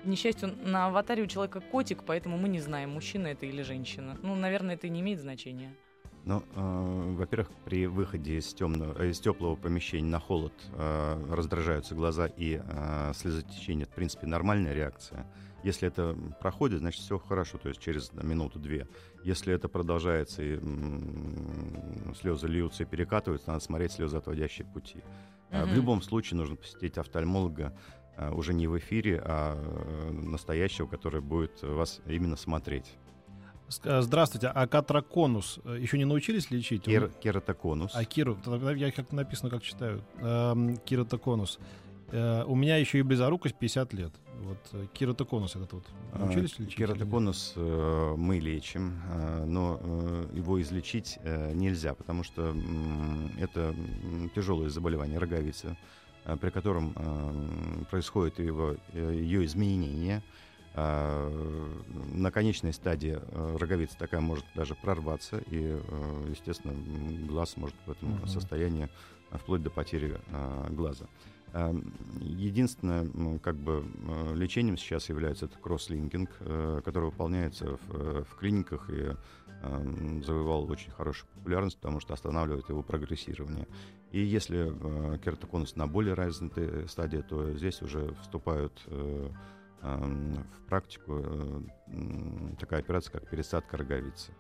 несчастью, 0.05 0.55
на 0.63 0.87
аватаре 0.87 1.21
у 1.23 1.27
человека 1.27 1.59
котик, 1.59 2.03
поэтому 2.05 2.37
мы 2.37 2.47
не 2.47 2.61
знаем, 2.61 2.91
мужчина 2.91 3.27
это 3.27 3.45
или 3.45 3.61
женщина. 3.61 4.17
Ну, 4.23 4.35
наверное, 4.35 4.75
это 4.75 4.87
не 4.87 5.01
имеет 5.01 5.19
значения. 5.19 5.75
Ну, 6.23 6.43
э, 6.55 7.13
во-первых, 7.17 7.49
при 7.65 7.87
выходе 7.87 8.37
из, 8.37 8.53
темного, 8.53 9.05
из 9.05 9.19
теплого 9.19 9.57
помещения 9.57 10.09
на 10.09 10.21
холод 10.21 10.53
э, 10.73 11.33
раздражаются 11.33 11.93
глаза 11.93 12.27
и 12.27 12.61
э, 12.63 13.11
слезотечение. 13.15 13.83
Это, 13.83 13.91
в 13.91 13.95
принципе, 13.95 14.27
нормальная 14.27 14.73
реакция. 14.73 15.25
Если 15.67 15.85
это 15.89 16.15
проходит, 16.39 16.79
значит, 16.79 17.01
все 17.01 17.19
хорошо, 17.19 17.57
то 17.57 17.67
есть 17.67 17.81
через 17.81 18.13
минуту-две. 18.13 18.87
Если 19.25 19.53
это 19.53 19.67
продолжается 19.67 20.41
и 20.41 20.53
м, 20.55 22.15
слезы 22.19 22.47
льются 22.47 22.83
и 22.83 22.85
перекатываются, 22.85 23.49
надо 23.49 23.59
смотреть 23.63 23.91
слезоотводящие 23.91 24.65
пути. 24.65 24.99
Э, 25.51 25.65
В 25.65 25.73
любом 25.73 26.01
случае 26.01 26.37
нужно 26.37 26.55
посетить 26.55 26.97
офтальмолога 26.97 27.73
э, 28.15 28.31
уже 28.31 28.53
не 28.53 28.67
в 28.67 28.77
эфире, 28.77 29.21
а 29.25 29.55
э, 29.57 30.11
настоящего, 30.13 30.87
который 30.87 31.19
будет 31.19 31.61
вас 31.63 31.99
именно 32.05 32.37
смотреть. 32.37 32.93
Э, 33.83 34.01
Здравствуйте, 34.01 34.47
а 34.47 34.67
катраконус 34.67 35.59
э, 35.65 35.79
еще 35.81 35.97
не 35.97 36.05
научились 36.05 36.49
лечить? 36.49 36.87
Он- 36.87 36.93
Кер- 36.93 37.11
кератоконус. 37.21 37.91
А 37.93 38.05
Киру, 38.05 38.37
я 38.77 38.91
как 38.91 39.11
написано, 39.11 39.49
как 39.49 39.63
читаю. 39.63 40.01
Эм, 40.21 40.77
Киратоконус. 40.77 41.59
Э, 42.13 42.45
у 42.45 42.55
меня 42.55 42.77
еще 42.77 42.99
и 42.99 43.01
близорукость 43.01 43.55
50 43.59 43.91
лет. 43.93 44.13
Вот 44.43 44.57
э, 44.73 44.85
кератоконус 44.93 45.55
этот 45.55 45.73
вот. 45.73 45.83
Научились 46.13 46.55
А, 46.57 46.61
лечить? 46.63 46.79
или 46.79 46.87
нет? 46.87 46.95
Кератоконус 46.97 47.53
э, 47.55 48.15
мы 48.17 48.39
лечим, 48.39 49.01
э, 49.09 49.45
но 49.45 49.79
э, 49.81 50.29
его 50.33 50.61
излечить 50.61 51.19
э, 51.23 51.53
нельзя, 51.53 51.93
потому 51.95 52.23
что 52.23 52.55
это 53.39 53.75
тяжелое 54.35 54.69
заболевание 54.69 55.17
роговицы, 55.19 55.77
э, 56.25 56.37
при 56.37 56.49
котором 56.51 56.93
э, 56.95 57.83
происходит 57.89 58.39
его, 58.39 58.75
э, 58.93 59.13
ее 59.15 59.45
изменение. 59.45 60.23
На 60.75 62.29
конечной 62.31 62.71
стадии 62.71 63.17
э, 63.19 63.57
роговица 63.59 63.97
такая 63.97 64.21
может 64.21 64.45
даже 64.53 64.75
прорваться, 64.75 65.39
и, 65.39 65.81
э, 65.81 66.27
естественно, 66.29 66.73
глаз 67.25 67.57
может 67.57 67.75
в 67.87 67.91
этом 67.91 68.09
Мгм. 68.11 68.27
состоянии 68.27 68.87
э, 69.31 69.37
вплоть 69.39 69.63
до 69.63 69.71
потери 69.71 70.19
э, 70.27 70.67
глаза. 70.69 71.07
А, 71.53 71.75
Единственное, 72.19 73.39
как 73.39 73.55
бы 73.55 73.85
э, 74.07 74.35
лечением 74.35 74.77
сейчас 74.77 75.09
является 75.09 75.45
это 75.45 75.57
кросслинкинг, 75.59 76.29
э, 76.39 76.81
который 76.83 77.05
выполняется 77.05 77.77
в, 77.77 77.95
э, 77.95 78.23
в 78.23 78.35
клиниках 78.35 78.89
и 78.89 79.15
э, 79.61 80.21
завоевал 80.25 80.69
очень 80.69 80.91
хорошую 80.91 81.29
популярность, 81.35 81.77
потому 81.77 81.99
что 81.99 82.13
останавливает 82.13 82.69
его 82.69 82.83
прогрессирование. 82.83 83.67
И 84.11 84.19
если 84.21 84.71
кератоконус 85.19 85.75
на 85.75 85.87
более 85.87 86.13
развитой 86.13 86.87
стадии, 86.87 87.23
то 87.27 87.53
здесь 87.53 87.81
уже 87.81 88.13
вступают 88.21 88.81
э, 88.87 89.29
э, 89.81 89.97
в 90.57 90.65
практику 90.67 91.23
такая 92.59 92.79
операция, 92.79 93.11
как 93.11 93.29
пересадка 93.29 93.77
роговицы. 93.77 94.31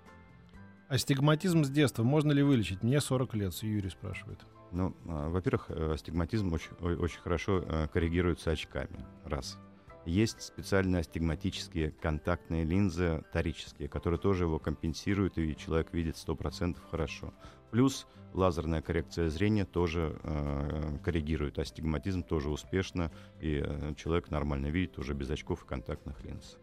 Астигматизм 0.89 1.65
с 1.65 1.69
детства 1.69 2.03
можно 2.03 2.31
ли 2.31 2.41
вылечить? 2.41 2.81
Мне 2.81 3.01
40 3.01 3.33
лет, 3.35 3.53
Юрий 3.55 3.89
спрашивает. 3.89 4.39
Ну, 4.71 4.95
а, 5.05 5.29
во-первых, 5.29 5.65
э, 5.69 5.93
астигматизм 5.93 6.53
очень, 6.53 6.71
очень 6.79 7.19
хорошо 7.19 7.61
э, 7.65 7.87
коррегируется 7.91 8.51
очками. 8.51 9.05
Раз. 9.25 9.57
Есть 10.05 10.41
специальные 10.41 11.01
астигматические 11.01 11.91
контактные 11.91 12.63
линзы 12.63 13.25
торические, 13.33 13.89
которые 13.89 14.17
тоже 14.17 14.45
его 14.45 14.59
компенсируют, 14.59 15.37
и 15.37 15.57
человек 15.57 15.91
видит 15.91 16.15
100% 16.15 16.77
хорошо. 16.89 17.33
Плюс 17.71 18.07
лазерная 18.33 18.81
коррекция 18.81 19.29
зрения 19.29 19.65
тоже 19.65 20.17
э, 20.23 20.99
коррегирует 21.03 21.59
астигматизм, 21.59 22.23
тоже 22.23 22.49
успешно, 22.49 23.11
и 23.41 23.61
э, 23.61 23.93
человек 23.97 24.29
нормально 24.29 24.67
видит 24.67 24.97
уже 24.97 25.13
без 25.13 25.29
очков 25.29 25.65
и 25.65 25.67
контактных 25.67 26.23
линз. 26.23 26.57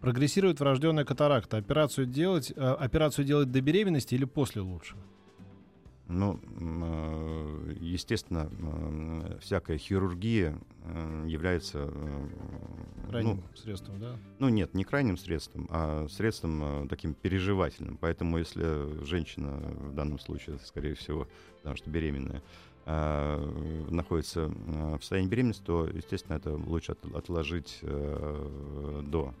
Прогрессирует 0.00 0.60
врожденная 0.60 1.04
катаракта. 1.04 1.56
Операцию 1.56 2.06
делать, 2.06 2.52
э, 2.54 2.60
операцию 2.60 3.24
делать 3.24 3.50
до 3.50 3.60
беременности 3.60 4.14
или 4.14 4.24
после 4.24 4.62
лучше? 4.62 4.94
Ну, 6.06 6.40
э, 6.42 7.74
естественно, 7.80 8.48
всякая 9.40 9.76
хирургия 9.76 10.56
э, 10.84 11.24
является 11.26 11.90
Крайним 13.10 13.36
ну, 13.36 13.56
средством, 13.56 13.98
да? 13.98 14.16
Ну 14.38 14.48
нет, 14.48 14.72
не 14.74 14.84
крайним 14.84 15.16
средством, 15.16 15.66
а 15.70 16.06
средством 16.08 16.88
таким 16.88 17.14
переживательным. 17.14 17.96
Поэтому 17.96 18.38
если 18.38 19.04
женщина 19.04 19.56
в 19.56 19.94
данном 19.94 20.18
случае, 20.18 20.58
скорее 20.64 20.94
всего, 20.94 21.26
потому 21.56 21.76
что 21.76 21.90
беременная, 21.90 22.42
находится 22.86 24.46
в 24.46 24.98
состоянии 25.00 25.28
беременности, 25.28 25.62
то, 25.62 25.86
естественно, 25.86 26.36
это 26.36 26.52
лучше 26.54 26.92
от- 26.92 27.14
отложить 27.14 27.80
до 27.82 29.34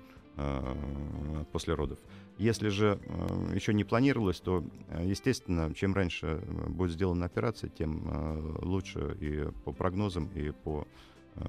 после 1.52 1.74
родов. 1.74 1.98
Если 2.38 2.68
же 2.68 3.00
э, 3.04 3.54
еще 3.54 3.74
не 3.74 3.82
планировалось, 3.82 4.40
то, 4.40 4.64
э, 4.88 5.04
естественно, 5.04 5.74
чем 5.74 5.92
раньше 5.92 6.40
э, 6.40 6.68
будет 6.68 6.92
сделана 6.92 7.26
операция, 7.26 7.68
тем 7.68 8.06
э, 8.06 8.58
лучше 8.62 9.16
и 9.20 9.50
по 9.64 9.72
прогнозам, 9.72 10.28
и 10.36 10.52
по 10.52 10.86
э, 11.34 11.42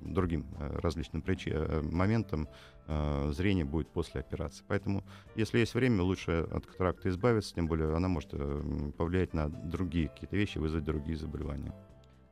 другим 0.00 0.44
э, 0.58 0.78
различным 0.80 1.22
причи- 1.22 1.52
э, 1.54 1.82
моментам 1.82 2.48
э, 2.88 3.30
зрение 3.32 3.64
будет 3.64 3.88
после 3.90 4.20
операции. 4.20 4.64
Поэтому, 4.66 5.04
если 5.36 5.58
есть 5.58 5.74
время, 5.74 6.02
лучше 6.02 6.48
от 6.50 6.66
катаракты 6.66 7.10
избавиться, 7.10 7.54
тем 7.54 7.68
более 7.68 7.94
она 7.94 8.08
может 8.08 8.30
э, 8.32 8.90
повлиять 8.96 9.34
на 9.34 9.48
другие 9.48 10.08
какие-то 10.08 10.36
вещи, 10.36 10.58
вызвать 10.58 10.84
другие 10.84 11.16
заболевания. 11.16 11.72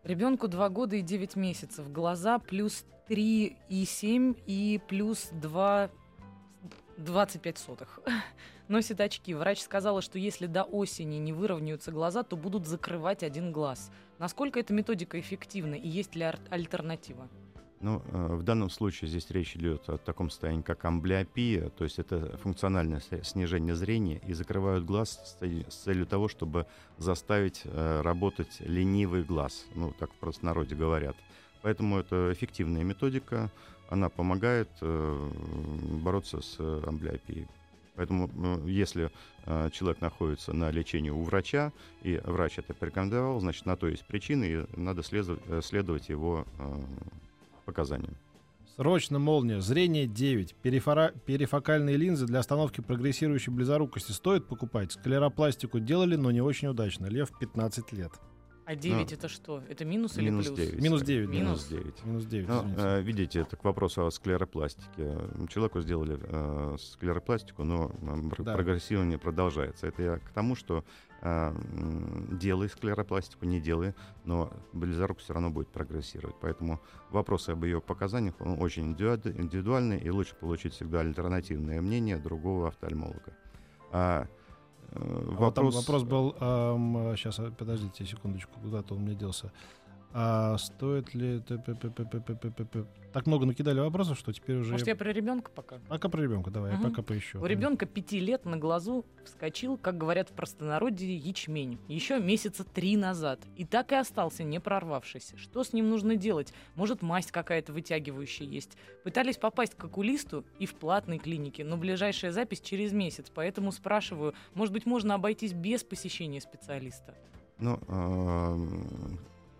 Ребенку 0.06 0.46
2 0.46 0.68
года 0.68 0.94
и 0.94 1.02
9 1.02 1.34
месяцев. 1.34 1.90
Глаза 1.90 2.38
плюс 2.38 2.84
3,7 3.08 4.40
и 4.46 4.80
плюс 4.86 5.30
2... 5.32 5.90
25 6.96 7.58
сотых. 7.58 7.98
Носит 8.68 9.00
очки. 9.00 9.34
Врач 9.34 9.60
сказала, 9.60 10.00
что 10.00 10.20
если 10.20 10.46
до 10.46 10.62
осени 10.62 11.16
не 11.16 11.32
выровняются 11.32 11.90
глаза, 11.90 12.22
то 12.22 12.36
будут 12.36 12.68
закрывать 12.68 13.24
один 13.24 13.50
глаз. 13.50 13.90
Насколько 14.20 14.60
эта 14.60 14.72
методика 14.72 15.18
эффективна 15.18 15.74
и 15.74 15.88
есть 15.88 16.14
ли 16.14 16.32
альтернатива? 16.50 17.28
Ну, 17.86 18.02
э, 18.10 18.34
в 18.34 18.42
данном 18.42 18.68
случае 18.68 19.08
здесь 19.08 19.30
речь 19.30 19.54
идет 19.54 19.88
о 19.88 19.96
таком 19.96 20.28
состоянии, 20.28 20.62
как 20.62 20.84
амблиопия, 20.84 21.68
то 21.68 21.84
есть 21.84 22.00
это 22.00 22.36
функциональное 22.38 23.00
снижение 23.22 23.76
зрения, 23.76 24.20
и 24.26 24.32
закрывают 24.32 24.84
глаз 24.84 25.20
с 25.38 25.74
целью, 25.84 26.06
того, 26.06 26.26
чтобы 26.26 26.66
заставить 26.98 27.60
э, 27.62 28.00
работать 28.00 28.56
ленивый 28.58 29.22
глаз, 29.22 29.66
ну, 29.76 29.92
так 29.92 30.10
в 30.10 30.16
простонародье 30.16 30.76
говорят. 30.76 31.14
Поэтому 31.62 32.00
это 32.00 32.32
эффективная 32.32 32.82
методика, 32.82 33.52
она 33.88 34.08
помогает 34.08 34.68
э, 34.80 35.30
бороться 36.02 36.40
с 36.40 36.58
амблиопией. 36.58 37.46
Поэтому, 37.94 38.28
если 38.66 39.10
человек 39.70 40.02
находится 40.02 40.52
на 40.52 40.70
лечении 40.70 41.08
у 41.08 41.22
врача, 41.22 41.72
и 42.02 42.20
врач 42.24 42.58
это 42.58 42.74
порекомендовал, 42.74 43.40
значит, 43.40 43.64
на 43.64 43.74
то 43.74 43.86
есть 43.86 44.04
причины, 44.04 44.44
и 44.44 44.78
надо 44.78 45.02
следовать, 45.02 46.10
его 46.10 46.44
показаниям. 47.66 48.16
Срочно 48.76 49.18
молния. 49.18 49.60
Зрение 49.60 50.06
9. 50.06 50.54
Перифора- 50.62 51.12
Перифокальные 51.24 51.96
линзы 51.96 52.26
для 52.26 52.40
остановки 52.40 52.80
прогрессирующей 52.80 53.52
близорукости 53.52 54.12
стоит 54.12 54.46
покупать? 54.48 54.92
Склеропластику 54.92 55.80
делали, 55.80 56.16
но 56.16 56.30
не 56.30 56.40
очень 56.40 56.68
удачно. 56.68 57.06
Лев 57.06 57.30
15 57.38 57.92
лет. 57.92 58.12
А 58.66 58.74
9 58.74 59.12
это 59.12 59.28
что? 59.28 59.62
Это 59.68 59.84
минус 59.84 60.18
или 60.18 60.28
Минус 60.28 60.46
плюс? 60.46 60.58
9. 60.58 60.82
Минус 60.82 61.00
скорее. 61.02 61.20
9, 61.26 61.26
да. 61.30 61.32
Минус 61.38 61.70
Минус. 61.70 61.84
9. 61.84 62.04
Минус 62.04 62.24
9, 62.24 62.48
Ну, 62.48 62.64
э, 62.76 63.00
видите, 63.02 63.40
это 63.40 63.56
к 63.56 63.62
вопросу 63.64 64.04
о 64.04 64.10
склеропластике. 64.10 65.18
Человеку 65.48 65.80
сделали 65.80 66.18
э, 66.20 66.76
склеропластику, 66.80 67.62
но 67.62 67.92
Да. 68.38 68.54
прогрессирование 68.54 69.18
продолжается. 69.18 69.86
Это 69.86 70.02
я 70.02 70.18
к 70.18 70.30
тому, 70.32 70.56
что 70.56 70.84
э, 71.22 71.54
делай 72.32 72.68
склеропластику, 72.68 73.46
не 73.46 73.60
делай, 73.60 73.94
но 74.24 74.52
близорук 74.72 75.18
все 75.20 75.32
равно 75.34 75.50
будет 75.50 75.68
прогрессировать. 75.68 76.34
Поэтому 76.40 76.80
вопрос 77.10 77.48
об 77.48 77.62
ее 77.64 77.80
показаниях 77.80 78.34
он 78.40 78.60
очень 78.60 78.92
индивиду- 78.94 79.30
индивидуальный, 79.30 79.98
и 80.00 80.10
лучше 80.10 80.34
получить 80.34 80.72
всегда 80.74 81.00
альтернативное 81.00 81.80
мнение 81.80 82.18
другого 82.18 82.66
офтальмолога. 82.68 83.32
А, 83.92 84.26
э, 84.92 85.34
А 85.38 85.50
вот 85.50 85.58
вопрос 85.58 86.02
был, 86.02 86.34
сейчас, 87.16 87.40
подождите 87.56 88.04
секундочку, 88.04 88.60
куда-то 88.60 88.94
он 88.94 89.02
мне 89.02 89.14
делся. 89.14 89.52
А 90.12 90.56
стоит 90.58 91.14
ли... 91.14 91.42
Так 93.12 93.26
много 93.26 93.46
накидали 93.46 93.80
вопросов, 93.80 94.18
что 94.18 94.32
теперь 94.32 94.56
уже... 94.56 94.72
Может, 94.72 94.86
я 94.88 94.96
про 94.96 95.10
ребенка 95.10 95.50
пока? 95.50 95.78
Пока 95.88 96.08
про 96.10 96.20
ребенка, 96.20 96.50
давай, 96.50 96.74
угу. 96.74 96.82
я 96.82 96.88
пока 96.90 97.02
поищу. 97.02 97.40
У 97.40 97.46
ребенка 97.46 97.86
пяти 97.86 98.20
лет 98.20 98.44
на 98.44 98.58
глазу 98.58 99.06
вскочил, 99.24 99.78
как 99.78 99.96
говорят 99.96 100.28
в 100.28 100.32
простонародье, 100.32 101.16
ячмень. 101.16 101.78
Еще 101.88 102.20
месяца 102.20 102.62
три 102.62 102.96
назад. 102.96 103.40
И 103.56 103.64
так 103.64 103.92
и 103.92 103.94
остался, 103.94 104.44
не 104.44 104.60
прорвавшись. 104.60 105.32
Что 105.36 105.64
с 105.64 105.72
ним 105.72 105.88
нужно 105.88 106.16
делать? 106.16 106.52
Может, 106.74 107.00
масть 107.00 107.30
какая-то 107.30 107.72
вытягивающая 107.72 108.46
есть. 108.46 108.76
Пытались 109.02 109.38
попасть 109.38 109.74
к 109.74 109.84
окулисту 109.84 110.44
и 110.58 110.66
в 110.66 110.74
платной 110.74 111.18
клинике, 111.18 111.64
но 111.64 111.78
ближайшая 111.78 112.32
запись 112.32 112.60
через 112.60 112.92
месяц. 112.92 113.30
Поэтому 113.34 113.72
спрашиваю, 113.72 114.34
может 114.54 114.74
быть, 114.74 114.84
можно 114.84 115.14
обойтись 115.14 115.54
без 115.54 115.84
посещения 115.84 116.40
специалиста? 116.40 117.14
Ну, 117.58 117.80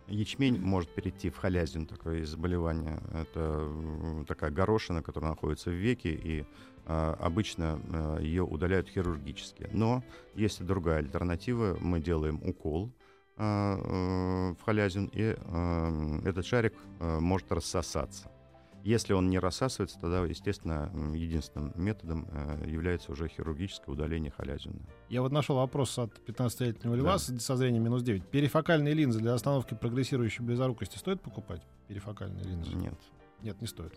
ячмень 0.09 0.61
может 0.61 0.90
перейти 0.90 1.31
в 1.31 1.37
халязин, 1.37 1.87
такое 1.87 2.25
заболевание. 2.25 3.01
Это 3.12 4.25
такая 4.27 4.51
горошина, 4.51 5.03
которая 5.03 5.31
находится 5.31 5.71
в 5.71 5.75
веке, 5.75 6.12
и 6.12 6.45
а, 6.87 7.16
обычно 7.21 7.81
а, 7.92 8.19
ее 8.19 8.45
удаляют 8.45 8.88
хирургически. 8.88 9.69
Но 9.73 10.05
есть 10.35 10.61
и 10.61 10.64
другая 10.64 10.99
альтернатива. 10.99 11.77
Мы 11.81 12.01
делаем 12.01 12.40
укол 12.45 12.92
а, 13.37 13.77
э, 13.79 14.55
в 14.55 14.64
халязин, 14.64 15.11
и 15.12 15.37
этот 16.29 16.47
шарик 16.47 16.75
может 17.01 17.51
рассосаться. 17.53 18.31
Если 18.87 19.14
он 19.14 19.31
не 19.31 19.40
рассасывается, 19.40 19.99
тогда, 19.99 20.25
естественно, 20.25 20.92
единственным 21.12 21.72
методом 21.75 22.29
э, 22.31 22.68
является 22.68 23.11
уже 23.11 23.27
хирургическое 23.27 23.92
удаление 23.92 24.31
халязина. 24.31 24.79
Я 25.09 25.22
вот 25.22 25.33
нашел 25.33 25.57
вопрос 25.57 25.99
от 25.99 26.12
15-летнего 26.25 26.94
льва 26.94 27.14
да. 27.14 27.18
со 27.18 27.57
зрением 27.57 27.83
минус 27.83 28.05
9. 28.05 28.29
Перифокальные 28.29 28.94
линзы 28.94 29.18
для 29.18 29.35
остановки 29.35 29.75
прогрессирующей 29.75 30.44
близорукости 30.44 30.99
стоит 30.99 31.20
покупать? 31.20 31.62
Перифокальные 31.88 32.44
линзы? 32.44 32.75
Нет. 32.77 32.94
Нет, 33.42 33.61
не 33.61 33.66
стоит. 33.66 33.92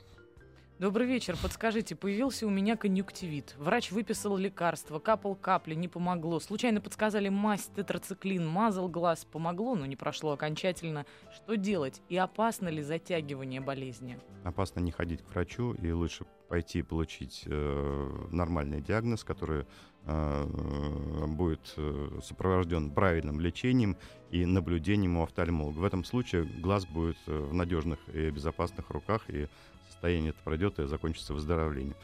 Добрый 0.80 1.08
вечер. 1.08 1.36
Подскажите, 1.44 1.94
появился 1.94 2.48
у 2.48 2.50
меня 2.50 2.78
конъюнктивит. 2.78 3.54
Врач 3.58 3.92
выписал 3.92 4.38
лекарство, 4.38 5.00
капал 5.00 5.36
капли, 5.36 5.76
не 5.76 5.90
помогло. 5.90 6.40
Случайно 6.40 6.80
подсказали 6.80 7.28
мазь 7.28 7.70
тетрациклин, 7.76 8.48
мазал 8.48 8.88
глаз, 8.88 9.26
помогло, 9.26 9.76
но 9.76 9.86
не 9.86 9.98
прошло 9.98 10.32
окончательно. 10.32 11.06
Что 11.36 11.58
делать? 11.58 12.02
И 12.08 12.16
опасно 12.16 12.70
ли 12.70 12.82
затягивание 12.82 13.60
болезни? 13.60 14.18
Опасно 14.46 14.80
не 14.80 14.92
ходить 14.92 15.22
к 15.22 15.30
врачу 15.32 15.74
и 15.74 15.92
лучше 15.92 16.24
пойти 16.48 16.82
получить 16.82 17.44
э, 17.46 18.28
нормальный 18.32 18.80
диагноз, 18.80 19.26
который 19.26 19.66
э, 20.06 21.26
будет 21.28 21.74
э, 21.76 22.20
сопровожден 22.24 22.92
правильным 22.92 23.42
лечением 23.42 23.98
и 24.32 24.46
наблюдением 24.46 25.18
у 25.18 25.24
офтальмолога. 25.24 25.80
В 25.80 25.84
этом 25.84 26.06
случае 26.06 26.46
глаз 26.46 26.86
будет 26.86 27.18
э, 27.28 27.38
в 27.38 27.54
надежных 27.54 28.00
и 28.14 28.30
безопасных 28.30 28.90
руках, 28.92 29.30
и 29.30 29.50
состояние 29.90 30.30
это 30.30 30.40
пройдет 30.44 30.80
и 30.80 30.86
закончится 30.86 31.34
выздоровлением. 31.34 31.96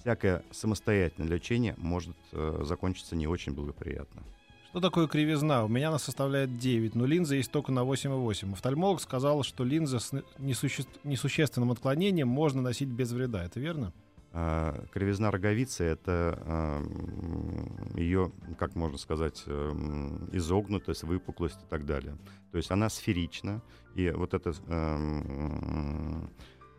Всякое 0.00 0.42
самостоятельное 0.50 1.28
лечение 1.28 1.74
может 1.76 2.16
э, 2.32 2.60
закончиться 2.64 3.16
не 3.16 3.26
очень 3.26 3.52
благоприятно. 3.52 4.22
Что 4.70 4.80
такое 4.80 5.08
кривизна? 5.08 5.64
У 5.64 5.68
меня 5.68 5.88
она 5.88 5.98
составляет 5.98 6.58
9, 6.58 6.94
но 6.94 7.06
линза 7.06 7.36
есть 7.36 7.50
только 7.50 7.72
на 7.72 7.80
8,8. 7.80 8.52
Офтальмолог 8.52 9.00
сказал, 9.00 9.42
что 9.42 9.64
линза 9.64 9.98
с 9.98 10.12
несуще... 10.38 10.84
несущественным 11.04 11.72
отклонением 11.72 12.28
можно 12.28 12.60
носить 12.60 12.88
без 12.88 13.10
вреда. 13.12 13.44
Это 13.44 13.60
верно? 13.60 13.92
А, 14.32 14.84
кривизна 14.92 15.30
роговицы— 15.30 15.84
это 15.84 16.38
а, 16.44 16.82
ее, 17.96 18.30
как 18.58 18.76
можно 18.76 18.98
сказать, 18.98 19.42
а, 19.46 19.72
изогнутость, 20.32 21.02
выпуклость 21.02 21.60
и 21.64 21.66
так 21.68 21.86
далее. 21.86 22.18
То 22.52 22.58
есть 22.58 22.70
она 22.70 22.90
сферична, 22.90 23.62
и 23.94 24.10
вот 24.10 24.34
эта 24.34 24.52
а, 24.68 26.28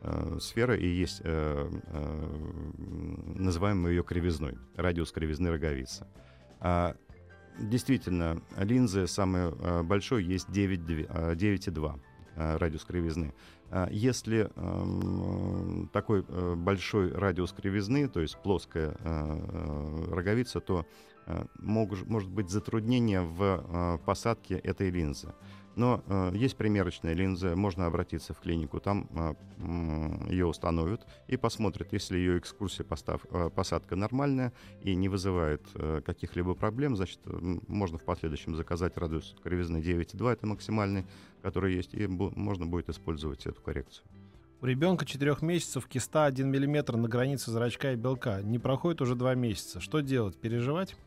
э, 0.02 0.38
сфера 0.40 0.76
и 0.76 0.88
есть, 0.88 1.22
э, 1.24 1.70
э, 1.88 2.30
называем 3.36 3.82
мы 3.82 3.90
ее 3.90 4.04
кривизной, 4.04 4.58
радиус 4.76 5.12
кривизны 5.12 5.50
роговицы. 5.52 6.08
А, 6.60 6.96
действительно, 7.60 8.42
линзы 8.58 9.08
самый 9.08 9.52
э, 9.52 9.84
большой 9.84 10.24
есть 10.24 10.50
9,2 10.50 12.00
э, 12.36 12.58
радиус 12.58 12.86
кривизны. 12.86 13.34
А 13.72 13.88
если 13.92 14.50
э, 14.56 15.86
такой 15.94 16.26
э, 16.28 16.56
большой 16.56 17.12
радиус 17.14 17.52
кривизны, 17.54 18.08
то 18.08 18.20
есть 18.20 18.38
плоская 18.42 18.96
э, 19.00 20.06
роговица, 20.12 20.60
то 20.60 20.86
мог, 21.60 21.92
может 22.08 22.28
быть 22.28 22.50
затруднение 22.50 23.22
в 23.22 24.00
посадке 24.04 24.56
этой 24.56 24.90
линзы. 24.90 25.32
Но 25.80 26.04
э, 26.08 26.32
есть 26.36 26.58
примерочная 26.58 27.14
линза, 27.14 27.56
можно 27.56 27.86
обратиться 27.86 28.34
в 28.34 28.42
клинику, 28.42 28.82
там 28.82 29.08
э, 29.16 30.30
ее 30.30 30.46
установят 30.46 31.08
и 31.28 31.38
посмотрят, 31.38 31.94
если 31.94 32.18
ее 32.18 32.38
экскурсия 32.38 32.84
постав, 32.84 33.26
э, 33.32 33.50
посадка 33.50 33.96
нормальная 33.96 34.52
и 34.82 34.94
не 34.94 35.08
вызывает 35.08 35.62
э, 35.76 36.02
каких-либо 36.06 36.54
проблем, 36.54 36.98
значит, 36.98 37.22
можно 37.70 37.98
в 37.98 38.04
последующем 38.04 38.58
заказать 38.58 38.98
радиус 38.98 39.38
кривизны 39.42 39.78
9,2, 39.78 40.34
это 40.34 40.46
максимальный, 40.46 41.06
который 41.42 41.74
есть, 41.76 41.94
и 41.94 42.08
бу- 42.08 42.34
можно 42.36 42.66
будет 42.66 42.90
использовать 42.90 43.46
эту 43.46 43.62
коррекцию. 43.62 44.06
У 44.60 44.66
ребенка 44.66 45.06
4 45.06 45.38
месяцев 45.40 45.88
киста 45.88 46.26
1 46.26 46.46
мм 46.46 46.98
на 46.98 47.08
границе 47.08 47.52
зрачка 47.52 47.94
и 47.94 47.96
белка. 47.96 48.42
Не 48.42 48.60
проходит 48.60 49.02
уже 49.02 49.16
2 49.16 49.34
месяца. 49.36 49.80
Что 49.80 50.02
делать? 50.02 50.36
Переживать? 50.36 50.98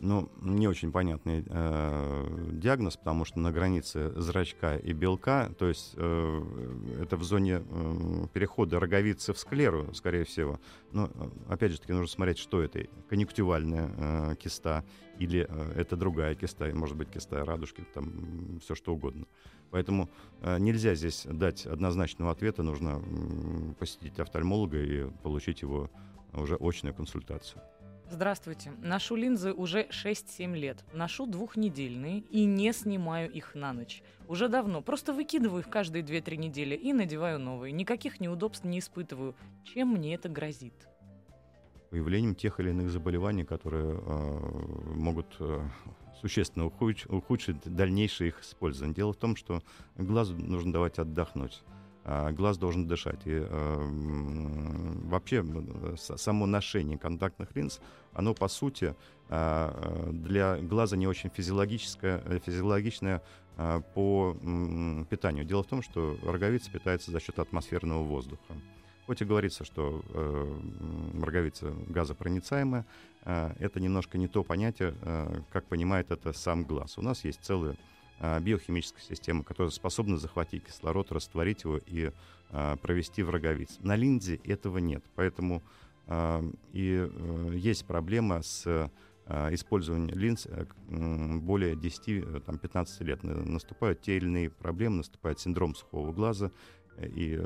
Ну, 0.00 0.30
не 0.40 0.68
очень 0.68 0.92
понятный 0.92 1.44
э, 1.44 2.50
диагноз, 2.52 2.96
потому 2.96 3.24
что 3.24 3.40
на 3.40 3.50
границе 3.50 4.12
зрачка 4.14 4.76
и 4.76 4.92
белка, 4.92 5.50
то 5.58 5.66
есть 5.66 5.94
э, 5.96 7.02
это 7.02 7.16
в 7.16 7.24
зоне 7.24 7.64
э, 7.68 8.26
перехода 8.32 8.78
роговицы 8.78 9.32
в 9.32 9.38
склеру, 9.38 9.92
скорее 9.94 10.22
всего. 10.22 10.60
Но, 10.92 11.06
э, 11.12 11.30
опять 11.48 11.72
же 11.72 11.80
таки, 11.80 11.92
нужно 11.92 12.06
смотреть, 12.06 12.38
что 12.38 12.62
это. 12.62 12.86
Конъюнктивальная 13.08 13.90
э, 13.96 14.36
киста 14.36 14.84
или 15.18 15.44
э, 15.48 15.72
это 15.74 15.96
другая 15.96 16.36
киста, 16.36 16.70
может 16.72 16.96
быть, 16.96 17.10
киста 17.10 17.44
радужки, 17.44 17.84
там 17.92 18.60
все 18.62 18.76
что 18.76 18.94
угодно. 18.94 19.26
Поэтому 19.72 20.08
э, 20.42 20.58
нельзя 20.60 20.94
здесь 20.94 21.26
дать 21.28 21.66
однозначного 21.66 22.30
ответа, 22.30 22.62
нужно 22.62 23.02
э, 23.04 23.74
посетить 23.80 24.20
офтальмолога 24.20 24.80
и 24.80 25.10
получить 25.24 25.62
его 25.62 25.90
уже 26.32 26.54
очную 26.54 26.94
консультацию. 26.94 27.60
Здравствуйте. 28.10 28.72
Ношу 28.82 29.16
линзы 29.16 29.52
уже 29.52 29.86
6-7 29.90 30.56
лет. 30.56 30.82
Ношу 30.94 31.26
двухнедельные 31.26 32.20
и 32.20 32.46
не 32.46 32.72
снимаю 32.72 33.30
их 33.30 33.54
на 33.54 33.74
ночь. 33.74 34.02
Уже 34.28 34.48
давно. 34.48 34.80
Просто 34.80 35.12
выкидываю 35.12 35.60
их 35.60 35.68
каждые 35.68 36.02
2-3 36.02 36.36
недели 36.36 36.74
и 36.74 36.94
надеваю 36.94 37.38
новые. 37.38 37.72
Никаких 37.72 38.18
неудобств 38.18 38.64
не 38.64 38.78
испытываю. 38.78 39.34
Чем 39.62 39.88
мне 39.88 40.14
это 40.14 40.30
грозит? 40.30 40.88
Появлением 41.90 42.34
тех 42.34 42.60
или 42.60 42.70
иных 42.70 42.90
заболеваний, 42.90 43.44
которые 43.44 43.98
э, 43.98 44.94
могут 44.94 45.36
э, 45.40 45.60
существенно 46.20 46.66
ухудшить, 46.66 47.10
ухудшить 47.10 47.60
дальнейшее 47.64 48.28
их 48.28 48.40
использование. 48.40 48.94
Дело 48.94 49.12
в 49.12 49.16
том, 49.16 49.36
что 49.36 49.62
глазу 49.96 50.34
нужно 50.36 50.72
давать 50.72 50.98
отдохнуть. 50.98 51.62
А, 52.10 52.32
глаз 52.32 52.56
должен 52.56 52.86
дышать. 52.86 53.20
И 53.26 53.32
э, 53.32 53.88
вообще 55.04 55.44
само 55.96 56.46
ношение 56.46 56.96
контактных 56.96 57.54
линз, 57.54 57.80
оно 58.14 58.32
по 58.32 58.48
сути 58.48 58.94
э, 59.28 60.10
для 60.12 60.56
глаза 60.56 60.96
не 60.96 61.06
очень 61.06 61.28
физиологическое, 61.28 62.22
э, 62.24 62.38
физиологичное 62.38 63.22
э, 63.58 63.82
по 63.94 64.34
э, 64.40 65.04
питанию. 65.10 65.44
Дело 65.44 65.62
в 65.62 65.66
том, 65.66 65.82
что 65.82 66.16
роговица 66.22 66.70
питается 66.70 67.10
за 67.10 67.20
счет 67.20 67.38
атмосферного 67.38 68.02
воздуха. 68.02 68.54
Хоть 69.06 69.20
и 69.20 69.26
говорится, 69.26 69.66
что 69.66 70.02
э, 70.08 70.60
роговица 71.20 71.74
газопроницаемая, 71.88 72.86
э, 73.26 73.52
это 73.58 73.80
немножко 73.80 74.16
не 74.16 74.28
то 74.28 74.42
понятие, 74.44 74.94
э, 75.02 75.42
как 75.52 75.66
понимает 75.66 76.10
это 76.10 76.32
сам 76.32 76.64
глаз. 76.64 76.96
У 76.96 77.02
нас 77.02 77.22
есть 77.26 77.44
целые 77.44 77.76
а, 78.20 78.40
биохимическая 78.40 79.02
система, 79.02 79.44
которая 79.44 79.70
способна 79.70 80.18
захватить 80.18 80.64
кислород, 80.64 81.12
растворить 81.12 81.64
его 81.64 81.78
и 81.86 82.12
а, 82.50 82.76
провести 82.76 83.22
в 83.22 83.30
роговиц. 83.30 83.78
На 83.80 83.96
линзе 83.96 84.36
этого 84.44 84.78
нет, 84.78 85.04
поэтому 85.14 85.62
а, 86.08 86.42
и 86.72 87.06
э, 87.06 87.50
есть 87.54 87.84
проблема 87.84 88.42
с 88.42 88.90
использованием 89.50 90.18
линз 90.18 90.46
э, 90.46 90.64
более 90.88 91.74
10-15 91.74 92.86
э, 93.00 93.04
лет. 93.04 93.22
Наступают 93.22 94.00
те 94.00 94.16
или 94.16 94.24
иные 94.24 94.48
проблемы, 94.48 94.96
наступает 94.96 95.38
синдром 95.38 95.74
сухого 95.74 96.12
глаза 96.12 96.50
и 96.96 97.38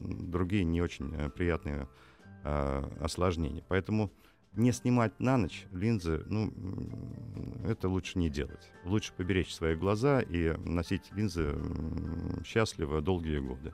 другие 0.00 0.64
не 0.64 0.80
очень 0.80 1.30
приятные 1.32 1.86
осложнения. 3.00 3.62
Поэтому 3.68 4.10
не 4.52 4.72
снимать 4.72 5.18
на 5.20 5.36
ночь 5.36 5.66
линзы, 5.72 6.24
ну, 6.26 6.52
это 7.64 7.88
лучше 7.88 8.18
не 8.18 8.28
делать. 8.28 8.70
Лучше 8.84 9.12
поберечь 9.12 9.54
свои 9.54 9.74
глаза 9.74 10.20
и 10.20 10.56
носить 10.58 11.12
линзы 11.12 11.56
счастливо 12.44 13.00
долгие 13.00 13.38
годы. 13.38 13.72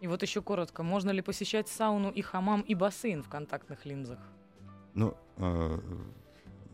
И 0.00 0.06
вот 0.06 0.22
еще 0.22 0.42
коротко, 0.42 0.82
можно 0.82 1.10
ли 1.10 1.22
посещать 1.22 1.68
сауну 1.68 2.10
и 2.10 2.20
хамам 2.20 2.60
и 2.60 2.74
бассейн 2.74 3.22
в 3.22 3.28
контактных 3.28 3.86
линзах? 3.86 4.18
Ну, 4.92 5.16
э, 5.38 5.78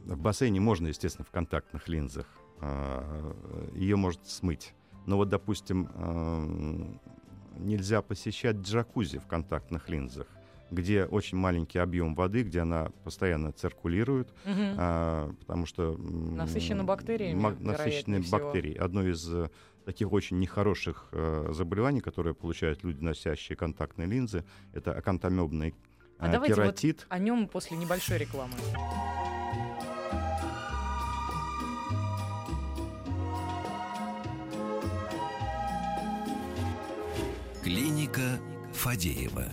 в 0.05 0.19
бассейне 0.19 0.59
можно, 0.59 0.89
естественно, 0.89 1.25
в 1.25 1.31
контактных 1.31 1.87
линзах. 1.89 2.27
Э, 2.61 3.33
ее 3.75 3.95
может 3.95 4.27
смыть. 4.27 4.75
Но 5.07 5.17
вот, 5.17 5.29
допустим, 5.29 5.89
э, 5.95 7.59
нельзя 7.59 8.03
посещать 8.03 8.57
джакузи 8.57 9.19
в 9.19 9.27
контактных 9.29 9.89
линзах 9.89 10.27
где 10.71 11.05
очень 11.05 11.39
маленький 11.39 11.79
объем 11.79 12.15
воды, 12.15 12.43
где 12.43 12.61
она 12.61 12.91
постоянно 13.05 13.53
циркулирует, 13.53 14.29
угу. 14.45 14.63
а, 14.77 15.33
потому 15.41 15.67
что... 15.67 15.97
Насыщена 15.97 16.85
бактериями. 16.85 17.57
Насыщены 17.61 18.23
бактерии. 18.31 18.77
Одно 18.77 19.03
из 19.03 19.29
э, 19.33 19.49
таких 19.85 20.13
очень 20.13 20.39
нехороших 20.39 21.09
э, 21.13 21.51
заболеваний, 21.53 22.01
которые 22.01 22.35
получают 22.35 22.85
люди, 22.85 23.03
носящие 23.03 23.57
контактные 23.57 24.07
линзы, 24.07 24.45
это 24.73 24.93
акантомебный 24.93 25.75
а 26.19 26.29
э, 26.29 26.33
давайте 26.33 26.55
кератит. 26.55 27.07
Вот 27.09 27.17
о 27.17 27.19
нем 27.19 27.49
после 27.49 27.77
небольшой 27.77 28.19
рекламы. 28.19 28.55
Клиника 37.63 38.39
Фадеева. 38.73 39.45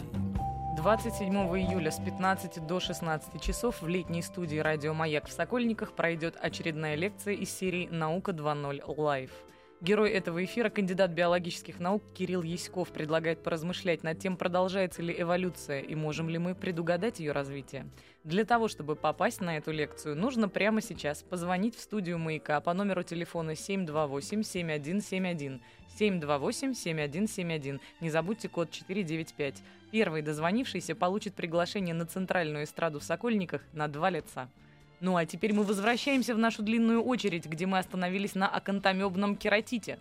27 0.77 1.33
июля 1.57 1.89
с 1.89 1.99
15 1.99 2.67
до 2.67 2.79
16 2.79 3.41
часов 3.41 3.81
в 3.81 3.87
летней 3.87 4.21
студии 4.21 4.57
«Радио 4.57 4.93
Маяк» 4.93 5.27
в 5.27 5.31
Сокольниках 5.31 5.93
пройдет 5.93 6.37
очередная 6.39 6.93
лекция 6.93 7.33
из 7.33 7.49
серии 7.49 7.87
«Наука 7.87 8.31
2.0 8.31 8.83
Лайв». 8.85 9.31
Герой 9.79 10.09
этого 10.09 10.43
эфира, 10.43 10.71
кандидат 10.71 11.11
биологических 11.11 11.79
наук 11.79 12.01
Кирилл 12.15 12.41
Яськов, 12.41 12.89
предлагает 12.89 13.43
поразмышлять 13.43 14.01
над 14.01 14.17
тем, 14.17 14.35
продолжается 14.35 15.03
ли 15.03 15.13
эволюция 15.15 15.81
и 15.81 15.93
можем 15.93 16.29
ли 16.29 16.39
мы 16.39 16.55
предугадать 16.55 17.19
ее 17.19 17.31
развитие. 17.31 17.85
Для 18.23 18.43
того, 18.43 18.69
чтобы 18.69 18.95
попасть 18.95 19.39
на 19.39 19.57
эту 19.57 19.71
лекцию, 19.71 20.15
нужно 20.15 20.49
прямо 20.49 20.81
сейчас 20.81 21.21
позвонить 21.21 21.75
в 21.75 21.79
студию 21.79 22.17
«Маяка» 22.17 22.59
по 22.59 22.73
номеру 22.73 23.03
телефона 23.03 23.51
728-7171. 23.51 25.61
728-7171. 25.99 27.79
Не 28.01 28.09
забудьте 28.09 28.49
код 28.49 28.71
495. 28.71 29.61
Первый 29.91 30.23
дозвонившийся 30.23 30.95
получит 30.95 31.35
приглашение 31.35 31.93
на 31.93 32.07
центральную 32.07 32.63
эстраду 32.63 32.99
в 32.99 33.03
Сокольниках 33.03 33.61
на 33.73 33.87
два 33.87 34.09
лица. 34.09 34.49
Ну 34.99 35.15
а 35.15 35.25
теперь 35.25 35.53
мы 35.53 35.63
возвращаемся 35.63 36.33
в 36.33 36.37
нашу 36.39 36.63
длинную 36.63 37.03
очередь, 37.03 37.45
где 37.45 37.65
мы 37.65 37.77
остановились 37.79 38.35
на 38.35 38.47
акантомебном 38.47 39.35
кератите. 39.35 39.99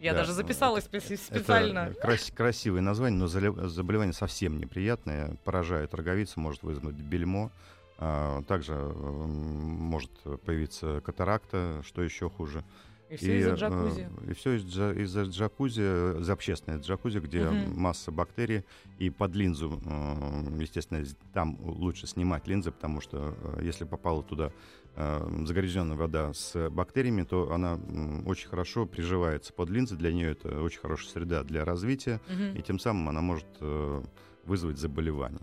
Я 0.00 0.12
Да, 0.12 0.18
даже 0.18 0.32
записала 0.32 0.78
это- 0.78 0.88
спе- 0.88 1.16
специально. 1.16 1.78
Это 1.90 2.00
крас- 2.00 2.30
красивое 2.34 2.80
название, 2.80 3.18
но 3.20 3.26
заболевание 3.28 4.12
совсем 4.12 4.58
неприятное. 4.58 5.36
Поражает 5.44 5.94
роговицу, 5.94 6.40
может 6.40 6.62
вызвать 6.62 6.96
бельмо. 6.96 7.50
А, 7.98 8.42
Также 8.42 8.74
может 8.74 10.10
появиться 10.44 11.00
катаракта, 11.04 11.82
что 11.86 12.02
еще 12.02 12.28
хуже. 12.28 12.64
И 13.10 13.16
все 13.16 13.38
из-за 13.38 13.50
э, 13.50 13.54
джакузи. 13.56 14.08
И 14.28 14.32
все 14.32 14.52
из-за 14.54 15.22
джакузи, 15.22 16.20
из 16.20 16.30
общественной 16.30 16.80
джакузи, 16.80 17.18
где 17.18 17.44
Мгм. 17.50 17.78
масса 17.80 18.10
бактерий. 18.10 18.64
И 18.98 19.10
под 19.10 19.34
линзу, 19.34 19.80
э, 19.84 20.60
естественно, 20.60 21.04
там 21.32 21.58
лучше 21.60 22.06
снимать 22.06 22.46
линзы, 22.48 22.70
потому 22.72 23.00
что 23.00 23.34
э, 23.58 23.60
если 23.62 23.84
попала 23.84 24.22
туда 24.22 24.50
э, 24.96 25.44
загрязненная 25.46 25.96
вода 25.96 26.32
с 26.32 26.70
бактериями, 26.70 27.24
то 27.24 27.52
она 27.52 27.78
очень 28.26 28.48
хорошо 28.48 28.86
приживается 28.86 29.52
под 29.52 29.68
линзы. 29.70 29.96
Для 29.96 30.12
нее 30.12 30.30
это 30.32 30.60
очень 30.62 30.80
хорошая 30.80 31.10
среда 31.10 31.42
для 31.44 31.64
развития, 31.64 32.20
Мгм. 32.28 32.56
и 32.56 32.62
тем 32.62 32.78
самым 32.78 33.08
она 33.10 33.20
может 33.20 33.46
э, 33.60 34.02
вызвать 34.44 34.78
заболевание. 34.78 35.40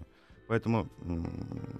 Поэтому 0.51 0.89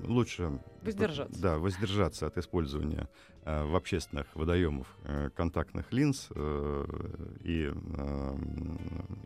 лучше 0.05 0.61
Воздержаться. 0.81 1.41
Да, 1.41 1.57
воздержаться 1.57 2.27
от 2.27 2.37
использования 2.37 3.09
э, 3.43 3.65
в 3.65 3.75
общественных 3.75 4.33
водоемах 4.33 4.87
э, 5.03 5.29
контактных 5.35 5.91
линз 5.91 6.29
э, 6.33 6.85
и 7.43 7.69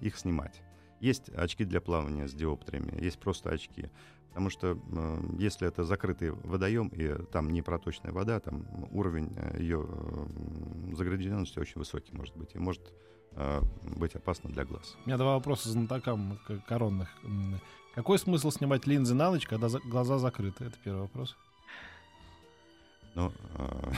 их 0.02 0.18
снимать. 0.18 0.64
Есть 1.00 1.30
очки 1.30 1.64
для 1.64 1.80
плавания 1.80 2.28
с 2.28 2.34
диоптриями, 2.34 3.00
есть 3.00 3.20
просто 3.20 3.52
очки. 3.52 3.92
Потому 4.30 4.50
что 4.50 4.80
э, 4.92 5.20
если 5.38 5.68
это 5.68 5.84
закрытый 5.84 6.32
водоем 6.32 6.88
и 6.88 7.14
там 7.32 7.52
не 7.52 7.62
проточная 7.62 8.12
вода, 8.12 8.40
там 8.40 8.66
уровень 8.90 9.38
ее 9.60 9.86
э, 9.88 10.96
загрязненности 10.96 11.60
очень 11.60 11.78
высокий 11.78 12.16
может 12.16 12.36
быть 12.36 12.56
и 12.56 12.58
может 12.58 12.96
э, 13.34 13.62
быть 13.96 14.16
опасно 14.16 14.50
для 14.50 14.66
глаз. 14.66 14.98
У 15.06 15.08
меня 15.08 15.20
два 15.20 15.36
вопроса 15.36 15.70
знатокам 15.70 16.40
коронных. 16.68 17.10
Какой 17.96 18.20
смысл 18.20 18.52
снимать 18.52 18.86
линзы 18.88 19.14
на 19.16 19.32
ночь, 19.32 19.48
когда 19.48 19.70
за- 19.70 19.80
глаза 19.80 20.18
закрыты? 20.18 20.66
Это 20.66 20.76
первый 20.84 21.04
вопрос. 21.04 21.36
Ну, 23.16 23.32
э, 23.58 23.92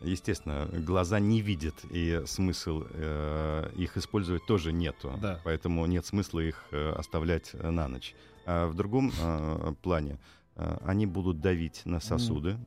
естественно, 0.00 0.66
глаза 0.72 1.20
не 1.20 1.42
видят, 1.42 1.74
и 1.90 2.22
смысл 2.24 2.84
э, 2.88 3.70
их 3.76 3.98
использовать 3.98 4.46
тоже 4.46 4.72
нету. 4.72 5.12
Да. 5.20 5.40
Поэтому 5.44 5.84
нет 5.84 6.06
смысла 6.06 6.40
их 6.40 6.64
э, 6.70 6.92
оставлять 6.92 7.50
э, 7.52 7.70
на 7.70 7.86
ночь. 7.86 8.14
А 8.46 8.66
в 8.66 8.74
другом 8.74 9.12
э, 9.20 9.74
плане 9.82 10.18
они 10.56 11.06
будут 11.06 11.40
давить 11.40 11.82
на 11.84 12.00
сосуды 12.00 12.58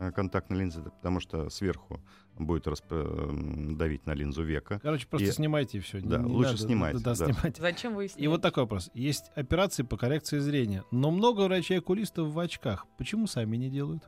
э, 0.00 0.10
контактной 0.12 0.58
линзы, 0.58 0.82
потому 0.82 1.20
что 1.20 1.48
сверху 1.50 2.00
будет 2.38 2.66
расп- 2.66 3.76
давить 3.76 4.04
на 4.06 4.12
линзу 4.12 4.42
века. 4.42 4.78
Короче, 4.82 5.06
просто 5.06 5.28
И- 5.28 5.30
снимайте 5.32 5.78
и 5.78 5.80
все. 5.80 6.00
да, 6.00 6.20
лучше 6.20 6.58
снимайте, 6.58 7.02
Да, 7.02 7.14
да. 7.14 7.26
снимайте. 7.32 7.62
Зачем 7.62 7.94
вы 7.94 8.06
И 8.06 8.26
вот 8.28 8.42
такой 8.42 8.64
вопрос. 8.64 8.90
Есть 8.94 9.30
операции 9.36 9.82
по 9.84 9.96
коррекции 9.96 10.38
зрения, 10.40 10.84
но 10.90 11.10
много 11.10 11.42
врачей-окулистов 11.42 12.28
в 12.32 12.38
очках. 12.38 12.86
Почему 12.98 13.26
сами 13.26 13.56
не 13.56 13.70
делают? 13.70 14.02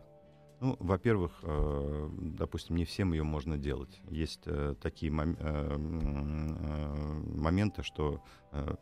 Ну, 0.61 0.77
во-первых, 0.81 1.38
э, 1.44 2.11
допустим, 2.20 2.74
не 2.77 2.85
всем 2.85 3.12
ее 3.12 3.22
можно 3.22 3.57
делать. 3.57 4.01
Есть 4.11 4.40
э, 4.46 4.74
такие 4.83 5.12
мом- 5.12 5.37
э, 5.38 5.77
э, 5.79 7.38
моменты, 7.38 7.83
что 7.83 8.22
э, 8.53 8.74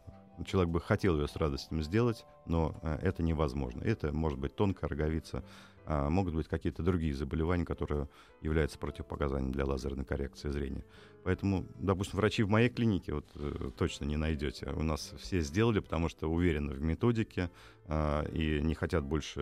человек 0.44 0.70
бы 0.70 0.80
хотел 0.80 1.18
ее 1.18 1.28
с 1.28 1.36
радостью 1.36 1.82
сделать, 1.82 2.24
но 2.46 2.78
э, 2.82 2.98
это 3.02 3.22
невозможно. 3.22 3.82
Это 3.82 4.12
может 4.12 4.38
быть 4.38 4.54
тонкая 4.54 4.88
роговица, 4.88 5.44
а 5.88 6.10
могут 6.10 6.34
быть 6.34 6.48
какие-то 6.48 6.82
другие 6.82 7.14
заболевания, 7.14 7.64
которые 7.64 8.08
являются 8.40 8.76
противопоказанием 8.78 9.52
для 9.52 9.64
лазерной 9.64 10.04
коррекции 10.04 10.50
зрения. 10.50 10.84
Поэтому, 11.22 11.66
допустим, 11.76 12.18
врачи 12.18 12.42
в 12.42 12.48
моей 12.48 12.68
клинике 12.68 13.14
вот, 13.14 13.30
э, 13.36 13.70
точно 13.76 14.04
не 14.04 14.16
найдете. 14.16 14.66
У 14.70 14.82
нас 14.82 15.14
все 15.18 15.40
сделали, 15.40 15.78
потому 15.78 16.08
что 16.08 16.28
уверены 16.28 16.72
в 16.72 16.80
методике 16.80 17.50
а, 17.86 18.24
и 18.24 18.60
не 18.62 18.74
хотят 18.74 19.04
больше 19.04 19.40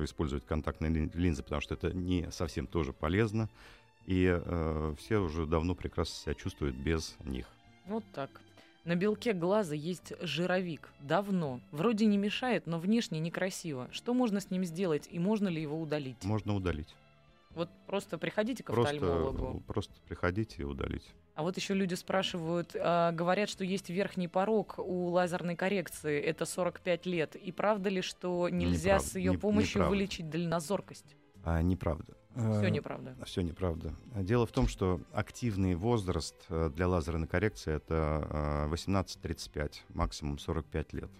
использовать 0.00 0.44
контактные 0.46 0.90
лин- 0.90 1.10
линзы, 1.14 1.42
потому 1.42 1.62
что 1.62 1.74
это 1.74 1.92
не 1.92 2.30
совсем 2.30 2.66
тоже 2.66 2.92
полезно. 2.92 3.48
И 4.04 4.26
э, 4.26 4.94
все 4.98 5.18
уже 5.18 5.46
давно 5.46 5.74
прекрасно 5.74 6.14
себя 6.14 6.34
чувствуют 6.34 6.76
без 6.76 7.16
них. 7.24 7.46
Вот 7.86 8.04
так. 8.12 8.30
На 8.84 8.94
белке 8.94 9.32
глаза 9.34 9.74
есть 9.74 10.12
жировик. 10.20 10.88
Давно. 11.00 11.60
Вроде 11.72 12.06
не 12.06 12.16
мешает, 12.16 12.66
но 12.66 12.78
внешне 12.78 13.18
некрасиво. 13.20 13.88
Что 13.92 14.14
можно 14.14 14.40
с 14.40 14.50
ним 14.50 14.64
сделать 14.64 15.08
и 15.10 15.18
можно 15.18 15.48
ли 15.48 15.60
его 15.60 15.80
удалить? 15.80 16.24
Можно 16.24 16.54
удалить. 16.54 16.94
Вот 17.50 17.68
просто 17.86 18.18
приходите 18.18 18.62
к 18.62 18.70
офтальмологу. 18.70 19.62
просто 19.66 19.92
приходите 20.06 20.62
и 20.62 20.64
удалить. 20.64 21.04
А 21.34 21.42
вот 21.42 21.56
еще 21.56 21.74
люди 21.74 21.94
спрашивают, 21.94 22.74
а, 22.78 23.12
говорят, 23.12 23.48
что 23.48 23.64
есть 23.64 23.90
верхний 23.90 24.28
порог 24.28 24.74
у 24.78 25.08
лазерной 25.08 25.56
коррекции, 25.56 26.20
это 26.20 26.44
45 26.46 27.06
лет. 27.06 27.36
И 27.36 27.52
правда 27.52 27.88
ли, 27.90 28.00
что 28.00 28.48
нельзя 28.48 28.94
Неправда. 28.94 29.08
с 29.10 29.14
ее 29.16 29.38
помощью 29.38 29.78
неправда. 29.80 29.90
вылечить 29.90 30.30
дальнозоркость? 30.30 31.16
А 31.44 31.60
неправда. 31.62 32.14
Все 32.38 32.66
Э, 32.66 32.70
неправда. 32.70 33.16
Все 33.24 33.42
неправда. 33.42 33.94
Дело 34.14 34.46
в 34.46 34.52
том, 34.52 34.68
что 34.68 35.00
активный 35.12 35.74
возраст 35.74 36.36
э, 36.48 36.70
для 36.74 36.86
лазерной 36.86 37.26
коррекции 37.26 37.74
это 37.74 38.68
э, 38.70 38.72
18-35, 38.72 39.72
максимум 39.90 40.38
45 40.38 40.92
лет. 40.92 41.10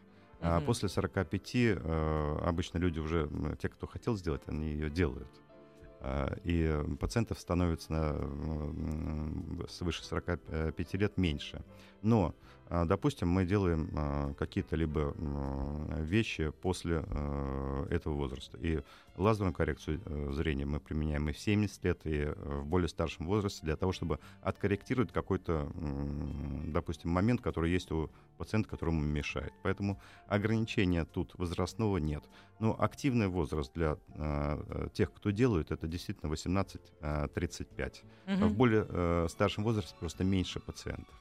А 0.40 0.61
после 0.61 0.88
45 0.88 1.54
э, 1.54 2.38
обычно 2.42 2.78
люди 2.78 3.00
уже, 3.00 3.28
те, 3.61 3.68
кто 3.68 3.88
хотел 3.88 4.16
сделать, 4.16 4.42
они 4.46 4.68
ее 4.68 4.88
делают. 4.88 5.28
И 6.44 6.62
э, 6.70 6.85
пациентов 7.00 7.40
становится 7.40 7.92
на, 7.92 9.66
свыше 9.68 10.04
45 10.04 10.94
лет 10.94 11.16
меньше. 11.16 11.64
Но, 12.02 12.37
допустим, 12.70 13.28
мы 13.28 13.46
делаем 13.46 13.90
а, 13.94 14.35
какие-то 14.35 14.76
либо 14.76 15.14
вещи 16.00 16.50
после 16.50 17.04
э, 17.07 17.87
этого 17.90 18.14
возраста. 18.14 18.59
И 18.59 18.83
лазерную 19.16 19.54
коррекцию 19.54 20.00
э, 20.04 20.33
зрения 20.33 20.66
мы 20.66 20.81
применяем 20.81 21.28
и 21.28 21.33
в 21.33 21.38
70 21.38 21.85
лет, 21.85 22.00
и 22.04 22.16
э, 22.26 22.35
в 22.35 22.66
более 22.66 22.88
старшем 22.88 23.26
возрасте 23.26 23.64
для 23.64 23.76
того, 23.76 23.92
чтобы 23.92 24.18
откорректировать 24.42 25.12
какой-то, 25.12 25.70
допустим, 26.66 27.11
момент, 27.11 27.40
который 27.40 27.70
есть 27.70 27.90
у 27.90 28.11
пациента, 28.37 28.68
которому 28.68 29.00
мешает. 29.00 29.52
Поэтому 29.62 30.00
ограничения 30.26 31.04
тут 31.04 31.35
возрастного 31.38 31.98
нет. 31.98 32.24
Но 32.61 32.76
активный 32.78 33.28
возраст 33.28 33.72
для 33.72 33.98
тех, 34.92 35.12
кто 35.12 35.31
делают, 35.31 35.70
это 35.70 35.87
действительно 35.87 36.31
18-35. 36.31 38.04
Мгм. 38.26 38.48
В 38.48 38.54
более 38.54 38.87
э, 38.88 39.26
старшем 39.31 39.64
возрасте 39.64 39.94
просто 39.98 40.24
меньше 40.24 40.61
пациентов. 40.61 41.14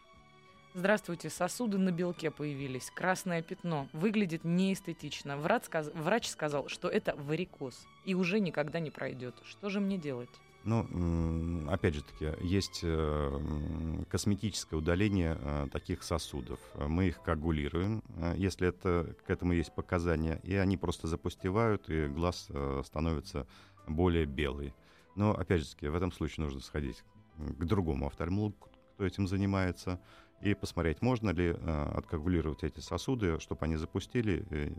Здравствуйте, 0.73 1.30
сосуды 1.30 1.77
на 1.77 1.91
белке 1.91 2.30
появились, 2.30 2.91
красное 2.91 3.41
пятно, 3.41 3.88
выглядит 3.93 4.43
неэстетично. 4.43 5.38
Врач, 5.38 5.63
сказ- 5.63 5.91
врач 5.95 6.27
сказал, 6.27 6.67
что 6.67 6.88
это 6.88 7.15
варикоз 7.15 7.88
и 8.06 8.13
уже 8.13 8.39
никогда 8.39 8.80
не 8.80 8.91
пройдет. 8.91 9.36
Что 9.43 9.69
же 9.69 9.80
мне 9.80 9.97
делать? 9.97 10.30
Ну, 10.65 11.69
опять 11.71 11.95
же 11.95 12.03
таки, 12.03 12.32
есть 12.45 12.82
э, 12.84 14.03
косметическое 14.10 14.77
удаление 14.77 15.38
э, 15.39 15.67
таких 15.71 16.03
сосудов. 16.03 16.60
Мы 16.75 17.08
их 17.08 17.21
коагулируем, 17.21 18.03
э, 18.17 18.34
если 18.38 18.67
это, 18.67 19.15
к 19.25 19.30
этому 19.30 19.53
есть 19.53 19.73
показания, 19.73 20.41
и 20.43 20.56
они 20.56 20.75
просто 20.75 21.08
запустевают, 21.08 21.89
и 21.89 22.08
глаз 22.08 22.49
становится 22.84 23.47
более 23.88 24.25
белый. 24.25 24.73
Но, 25.15 25.32
опять 25.32 25.62
же 25.62 25.69
таки, 25.69 25.88
в 25.88 25.95
этом 25.95 26.12
случае 26.12 26.43
нужно 26.43 26.60
сходить 26.60 27.01
к 27.38 27.63
другому 27.63 28.08
офтальмологу, 28.08 28.58
кто 28.95 29.06
этим 29.06 29.27
занимается, 29.27 30.01
и 30.41 30.54
посмотреть, 30.54 31.02
можно 31.02 31.32
ли 31.32 31.50
э, 31.50 31.92
откоагулировать 31.96 32.63
эти 32.63 32.79
сосуды, 32.79 33.40
чтобы 33.40 33.65
они 33.65 33.75
запустили, 33.75 34.46
и, 34.52 34.73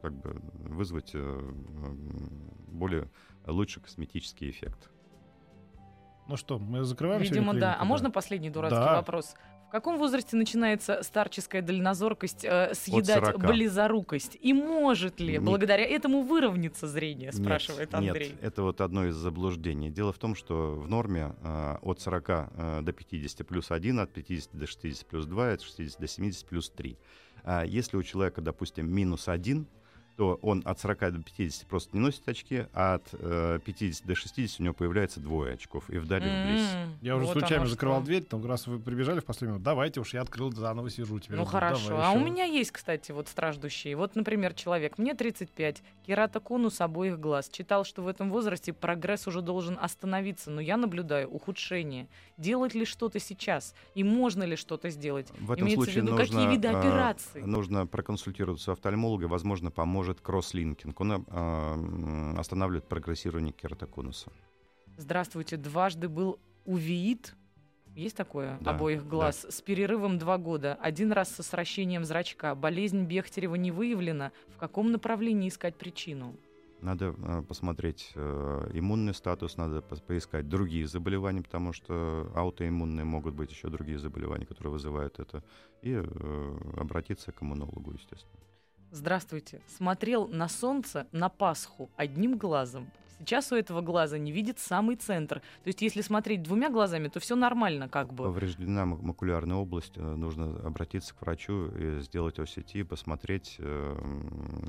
как 0.00 0.12
бы 0.14 0.40
вызвать 0.74 1.10
э, 1.14 1.52
более 2.68 3.10
лучший 3.46 3.82
косметический 3.82 4.50
эффект. 4.50 4.90
Ну 6.28 6.36
что, 6.36 6.58
мы 6.58 6.84
закрываем 6.84 7.20
Видимо, 7.20 7.46
сегодня 7.46 7.60
да. 7.60 7.66
клинику, 7.68 7.82
А 7.82 7.84
можно 7.84 8.10
последний 8.10 8.50
дурацкий 8.50 8.78
Да. 8.78 8.96
вопрос? 8.96 9.34
В 9.70 9.72
каком 9.72 9.98
возрасте 9.98 10.34
начинается 10.34 11.00
старческая 11.04 11.62
дальнозоркость 11.62 12.44
э, 12.44 12.74
съедать 12.74 13.24
40. 13.24 13.38
близорукость? 13.38 14.36
И 14.40 14.52
может 14.52 15.20
ли 15.20 15.34
Не- 15.34 15.38
благодаря 15.38 15.84
этому 15.84 16.22
выровняться 16.22 16.88
зрение, 16.88 17.30
спрашивает 17.30 17.92
нет, 17.92 17.94
Андрей. 17.94 18.30
Нет, 18.30 18.38
это 18.42 18.64
вот 18.64 18.80
одно 18.80 19.06
из 19.06 19.14
заблуждений. 19.14 19.88
Дело 19.88 20.12
в 20.12 20.18
том, 20.18 20.34
что 20.34 20.74
в 20.74 20.88
норме 20.88 21.36
э, 21.40 21.76
от 21.82 22.00
40 22.00 22.28
э, 22.28 22.80
до 22.82 22.92
50 22.92 23.46
плюс 23.46 23.70
1, 23.70 24.00
от 24.00 24.12
50 24.12 24.50
до 24.54 24.66
60 24.66 25.06
плюс 25.06 25.26
2, 25.26 25.52
от 25.52 25.62
60 25.62 26.00
до 26.00 26.08
70 26.08 26.46
плюс 26.48 26.68
3. 26.70 26.98
А 27.44 27.64
если 27.64 27.96
у 27.96 28.02
человека, 28.02 28.40
допустим, 28.40 28.92
минус 28.92 29.28
1, 29.28 29.68
то 30.20 30.38
он 30.42 30.60
от 30.66 30.78
40 30.78 31.12
до 31.14 31.22
50 31.22 31.66
просто 31.66 31.96
не 31.96 32.00
носит 32.02 32.28
очки, 32.28 32.66
а 32.74 32.96
от 32.96 33.08
э, 33.14 33.58
50 33.64 34.06
до 34.06 34.14
60 34.14 34.60
у 34.60 34.64
него 34.64 34.74
появляется 34.74 35.18
двое 35.18 35.54
очков, 35.54 35.88
и 35.88 35.96
вдали 35.96 36.26
вблизь. 36.28 36.68
М, 36.74 36.98
Я 37.00 37.16
уже 37.16 37.24
вот 37.24 37.38
случайно 37.38 37.64
закрывал 37.64 38.00
что. 38.00 38.06
дверь, 38.06 38.24
там 38.24 38.44
раз 38.44 38.66
вы 38.66 38.78
прибежали 38.78 39.20
в 39.20 39.24
последний 39.24 39.52
момент, 39.52 39.64
давайте 39.64 39.98
уж 40.00 40.12
я 40.12 40.20
открыл, 40.20 40.52
заново 40.52 40.90
сижу 40.90 41.18
теперь. 41.20 41.38
Ну 41.38 41.46
хорошо. 41.46 41.88
давай 41.88 42.04
А 42.06 42.10
у 42.10 42.16
ещё. 42.16 42.26
меня 42.26 42.44
есть, 42.44 42.70
кстати, 42.70 43.12
вот 43.12 43.28
страждущие. 43.28 43.96
Вот, 43.96 44.14
например, 44.14 44.52
человек, 44.52 44.98
мне 44.98 45.14
35, 45.14 45.82
кератоконус 46.06 46.82
обоих 46.82 47.18
глаз. 47.18 47.48
Читал, 47.48 47.84
что 47.84 48.02
в 48.02 48.06
этом 48.06 48.30
возрасте 48.30 48.74
прогресс 48.74 49.26
уже 49.26 49.40
должен 49.40 49.78
остановиться, 49.80 50.50
но 50.50 50.60
я 50.60 50.76
наблюдаю 50.76 51.30
ухудшение. 51.30 52.08
Делать 52.36 52.74
ли 52.74 52.84
что-то 52.84 53.18
сейчас? 53.20 53.74
И 53.94 54.04
можно 54.04 54.42
ли 54.42 54.56
что-то 54.56 54.90
сделать? 54.90 55.28
В 55.40 55.50
этом 55.52 55.64
Имеется 55.64 55.84
случае 55.84 56.02
в 56.02 56.04
виду, 56.04 56.16
нужно, 56.18 56.34
какие 56.40 56.50
виды 56.50 56.68
э, 56.68 56.78
операций? 56.78 57.42
нужно 57.42 57.86
проконсультироваться 57.86 58.72
у 58.72 58.74
офтальмолога, 58.74 59.24
возможно, 59.24 59.70
поможет 59.70 60.09
кросслинкинг. 60.18 60.98
Он 61.00 61.12
э, 61.12 62.34
останавливает 62.38 62.88
прогрессирование 62.88 63.52
кератоконуса. 63.52 64.32
Здравствуйте, 64.96 65.56
дважды 65.56 66.08
был 66.08 66.40
увеит. 66.64 67.34
Есть 67.94 68.16
такое? 68.16 68.58
Да, 68.60 68.72
обоих 68.72 69.04
да. 69.04 69.08
глаз. 69.08 69.46
С 69.48 69.60
перерывом 69.62 70.18
два 70.18 70.38
года. 70.38 70.78
Один 70.80 71.12
раз 71.12 71.28
со 71.30 71.42
сращением 71.42 72.04
зрачка. 72.04 72.54
Болезнь 72.54 73.04
Бехтерева 73.04 73.56
не 73.56 73.70
выявлена. 73.70 74.32
В 74.48 74.56
каком 74.56 74.90
направлении 74.92 75.48
искать 75.48 75.76
причину? 75.76 76.34
Надо 76.80 77.14
э, 77.16 77.42
посмотреть 77.42 78.12
э, 78.14 78.70
иммунный 78.72 79.12
статус, 79.12 79.58
надо 79.58 79.82
поискать 79.82 80.48
другие 80.48 80.86
заболевания, 80.86 81.42
потому 81.42 81.74
что 81.74 82.30
аутоиммунные 82.34 83.04
могут 83.04 83.34
быть 83.34 83.50
еще 83.50 83.68
другие 83.68 83.98
заболевания, 83.98 84.46
которые 84.46 84.72
вызывают 84.72 85.18
это, 85.18 85.44
и 85.82 85.92
э, 85.92 86.58
обратиться 86.78 87.32
к 87.32 87.42
иммунологу, 87.42 87.92
естественно. 87.92 88.40
Здравствуйте. 88.92 89.60
Смотрел 89.76 90.26
на 90.28 90.48
солнце 90.48 91.06
на 91.12 91.28
Пасху 91.28 91.90
одним 91.96 92.36
глазом. 92.36 92.90
Сейчас 93.20 93.52
у 93.52 93.54
этого 93.56 93.82
глаза 93.82 94.16
не 94.18 94.32
видит 94.32 94.58
самый 94.58 94.96
центр. 94.96 95.40
То 95.40 95.66
есть, 95.68 95.82
если 95.82 96.00
смотреть 96.00 96.42
двумя 96.42 96.70
глазами, 96.70 97.08
то 97.08 97.20
все 97.20 97.36
нормально, 97.36 97.86
как 97.88 98.14
бы. 98.14 98.24
Повреждена 98.24 98.86
ма- 98.86 98.96
макулярная 98.96 99.56
область, 99.56 99.92
э, 99.96 100.00
нужно 100.00 100.58
обратиться 100.66 101.14
к 101.14 101.20
врачу 101.20 101.66
и 101.76 102.00
сделать 102.00 102.38
ОСТ, 102.38 102.88
посмотреть 102.88 103.56
э, 103.58 103.96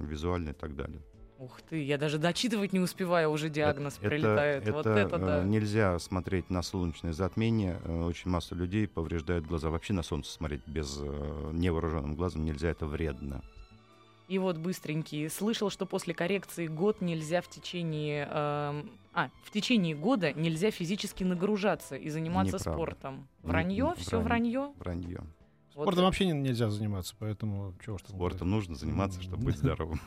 визуально 0.02 0.50
и 0.50 0.54
так 0.54 0.76
далее. 0.76 1.00
Ух 1.40 1.62
ты, 1.62 1.82
я 1.82 1.98
даже 1.98 2.18
дочитывать 2.20 2.74
не 2.74 2.80
успеваю, 2.82 3.32
уже 3.32 3.50
диагноз 3.50 3.98
Это- 4.00 4.10
прилетает. 4.10 4.70
вот 4.70 4.86
это 4.86 5.16
э, 5.16 5.20
да. 5.20 5.44
Нельзя 5.44 5.98
смотреть 6.00 6.50
на 6.50 6.62
солнечное 6.62 7.14
затмение. 7.14 7.80
Э, 7.86 8.04
Очень 8.04 8.32
масса 8.32 8.54
людей 8.54 8.86
повреждают 8.86 9.46
глаза. 9.48 9.70
Вообще 9.70 9.94
на 9.94 10.04
солнце 10.04 10.30
смотреть 10.34 10.68
без 10.68 11.00
э, 11.02 11.50
невооруженным 11.54 12.16
глазом 12.16 12.44
нельзя, 12.44 12.70
это 12.70 12.86
вредно. 12.86 13.42
И 14.32 14.38
вот 14.40 14.58
быстренький. 14.58 15.30
Слышал, 15.30 15.70
что 15.70 15.86
после 15.86 16.14
коррекции 16.14 16.68
год 16.68 17.02
нельзя 17.02 17.42
в 17.42 17.50
течение... 17.50 18.26
эм, 18.32 18.90
а, 19.14 19.30
в 19.44 19.52
течение 19.52 19.94
года 19.94 20.32
нельзя 20.32 20.72
физически 20.72 21.26
нагружаться 21.26 21.98
и 21.98 22.08
заниматься 22.08 22.56
Неправда. 22.56 22.78
спортом. 22.80 23.28
Вранье? 23.44 23.88
н- 23.88 23.96
Все 23.98 24.22
вранье. 24.22 24.72
вранье? 24.80 25.20
Вот 25.76 25.84
Спортом 25.84 26.06
вообще 26.06 26.28
не- 26.28 26.32
нельзя 26.32 26.70
заниматься, 26.70 27.14
поэтому 27.20 27.74
чего 27.84 27.98
ж 27.98 28.04
там. 28.04 28.16
Спортом 28.16 28.50
нужно 28.52 28.76
заниматься, 28.76 29.22
чтобы 29.22 29.44
быть 29.44 29.58
здоровым. 29.58 30.00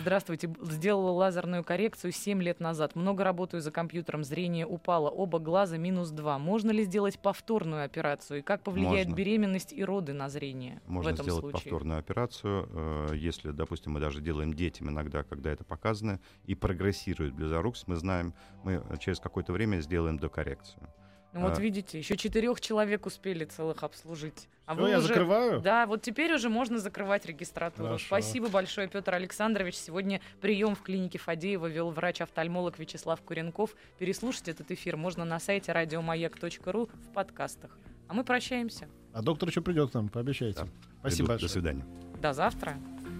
Здравствуйте. 0.00 0.50
Сделала 0.62 1.10
лазерную 1.10 1.64
коррекцию 1.64 2.12
7 2.12 2.42
лет 2.42 2.60
назад. 2.60 2.94
Много 2.94 3.24
работаю 3.24 3.60
за 3.60 3.70
компьютером. 3.70 4.24
Зрение 4.24 4.66
упало. 4.66 5.08
Оба 5.08 5.38
глаза 5.38 5.76
минус 5.76 6.10
2. 6.10 6.38
Можно 6.38 6.70
ли 6.70 6.84
сделать 6.84 7.18
повторную 7.18 7.84
операцию? 7.84 8.40
И 8.40 8.42
как 8.42 8.62
повлияет 8.62 9.08
Можно. 9.08 9.14
беременность 9.14 9.72
и 9.72 9.84
роды 9.84 10.12
на 10.12 10.28
зрение 10.28 10.80
в 10.86 10.90
Можно 10.90 11.10
этом 11.10 11.24
сделать 11.24 11.40
случае? 11.40 11.60
повторную 11.62 11.98
операцию, 11.98 12.68
э, 12.70 13.16
если, 13.16 13.50
допустим, 13.50 13.92
мы 13.92 14.00
даже 14.00 14.20
делаем 14.20 14.54
детям 14.54 14.88
иногда, 14.90 15.22
когда 15.22 15.50
это 15.50 15.64
показано, 15.64 16.20
и 16.44 16.54
прогрессирует 16.54 17.34
близорукость, 17.34 17.88
мы 17.88 17.96
знаем, 17.96 18.34
мы 18.64 18.82
через 18.98 19.20
какое-то 19.20 19.52
время 19.52 19.80
сделаем 19.80 20.18
докоррекцию. 20.18 20.88
Ну 21.36 21.42
вот 21.42 21.58
А. 21.58 21.60
видите, 21.60 21.98
еще 21.98 22.16
четырех 22.16 22.60
человек 22.62 23.04
успели 23.04 23.44
целых 23.44 23.82
обслужить. 23.82 24.48
А 24.64 24.72
Всё, 24.72 24.82
вы 24.82 24.90
я 24.90 24.98
уже... 24.98 25.08
закрываю? 25.08 25.60
Да, 25.60 25.86
вот 25.86 26.00
теперь 26.00 26.32
уже 26.32 26.48
можно 26.48 26.78
закрывать 26.78 27.26
регистратуру. 27.26 27.88
Хорошо. 27.88 28.06
Спасибо 28.06 28.48
большое, 28.48 28.88
Петр 28.88 29.14
Александрович. 29.14 29.74
Сегодня 29.76 30.22
прием 30.40 30.74
в 30.74 30.82
клинике 30.82 31.18
Фадеева 31.18 31.66
вел 31.66 31.90
врач-офтальмолог 31.90 32.78
Вячеслав 32.78 33.20
Куренков. 33.20 33.76
Переслушать 33.98 34.48
этот 34.48 34.70
эфир 34.70 34.96
можно 34.96 35.26
на 35.26 35.38
сайте 35.38 35.72
радиомаяк.ру 35.72 36.86
в 36.86 37.12
подкастах. 37.12 37.78
А 38.08 38.14
мы 38.14 38.24
прощаемся. 38.24 38.88
А 39.12 39.20
доктор 39.20 39.48
еще 39.50 39.60
придет 39.60 39.90
к 39.90 39.94
нам, 39.94 40.08
пообещайте. 40.08 40.62
Да. 40.62 40.68
Спасибо 41.00 41.26
Приду. 41.26 41.28
большое. 41.28 41.48
До 41.48 41.52
свидания. 41.52 41.84
До 42.22 42.32
завтра. 42.32 42.76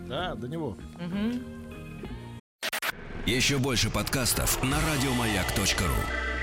Да, 0.09 0.35
до 0.35 0.49
него. 0.49 0.77
Мгм. 0.99 1.43
Еще 3.27 3.59
больше 3.59 3.91
подкастов 3.91 4.63
на 4.63 4.79
радиомаяк.ру. 4.81 6.36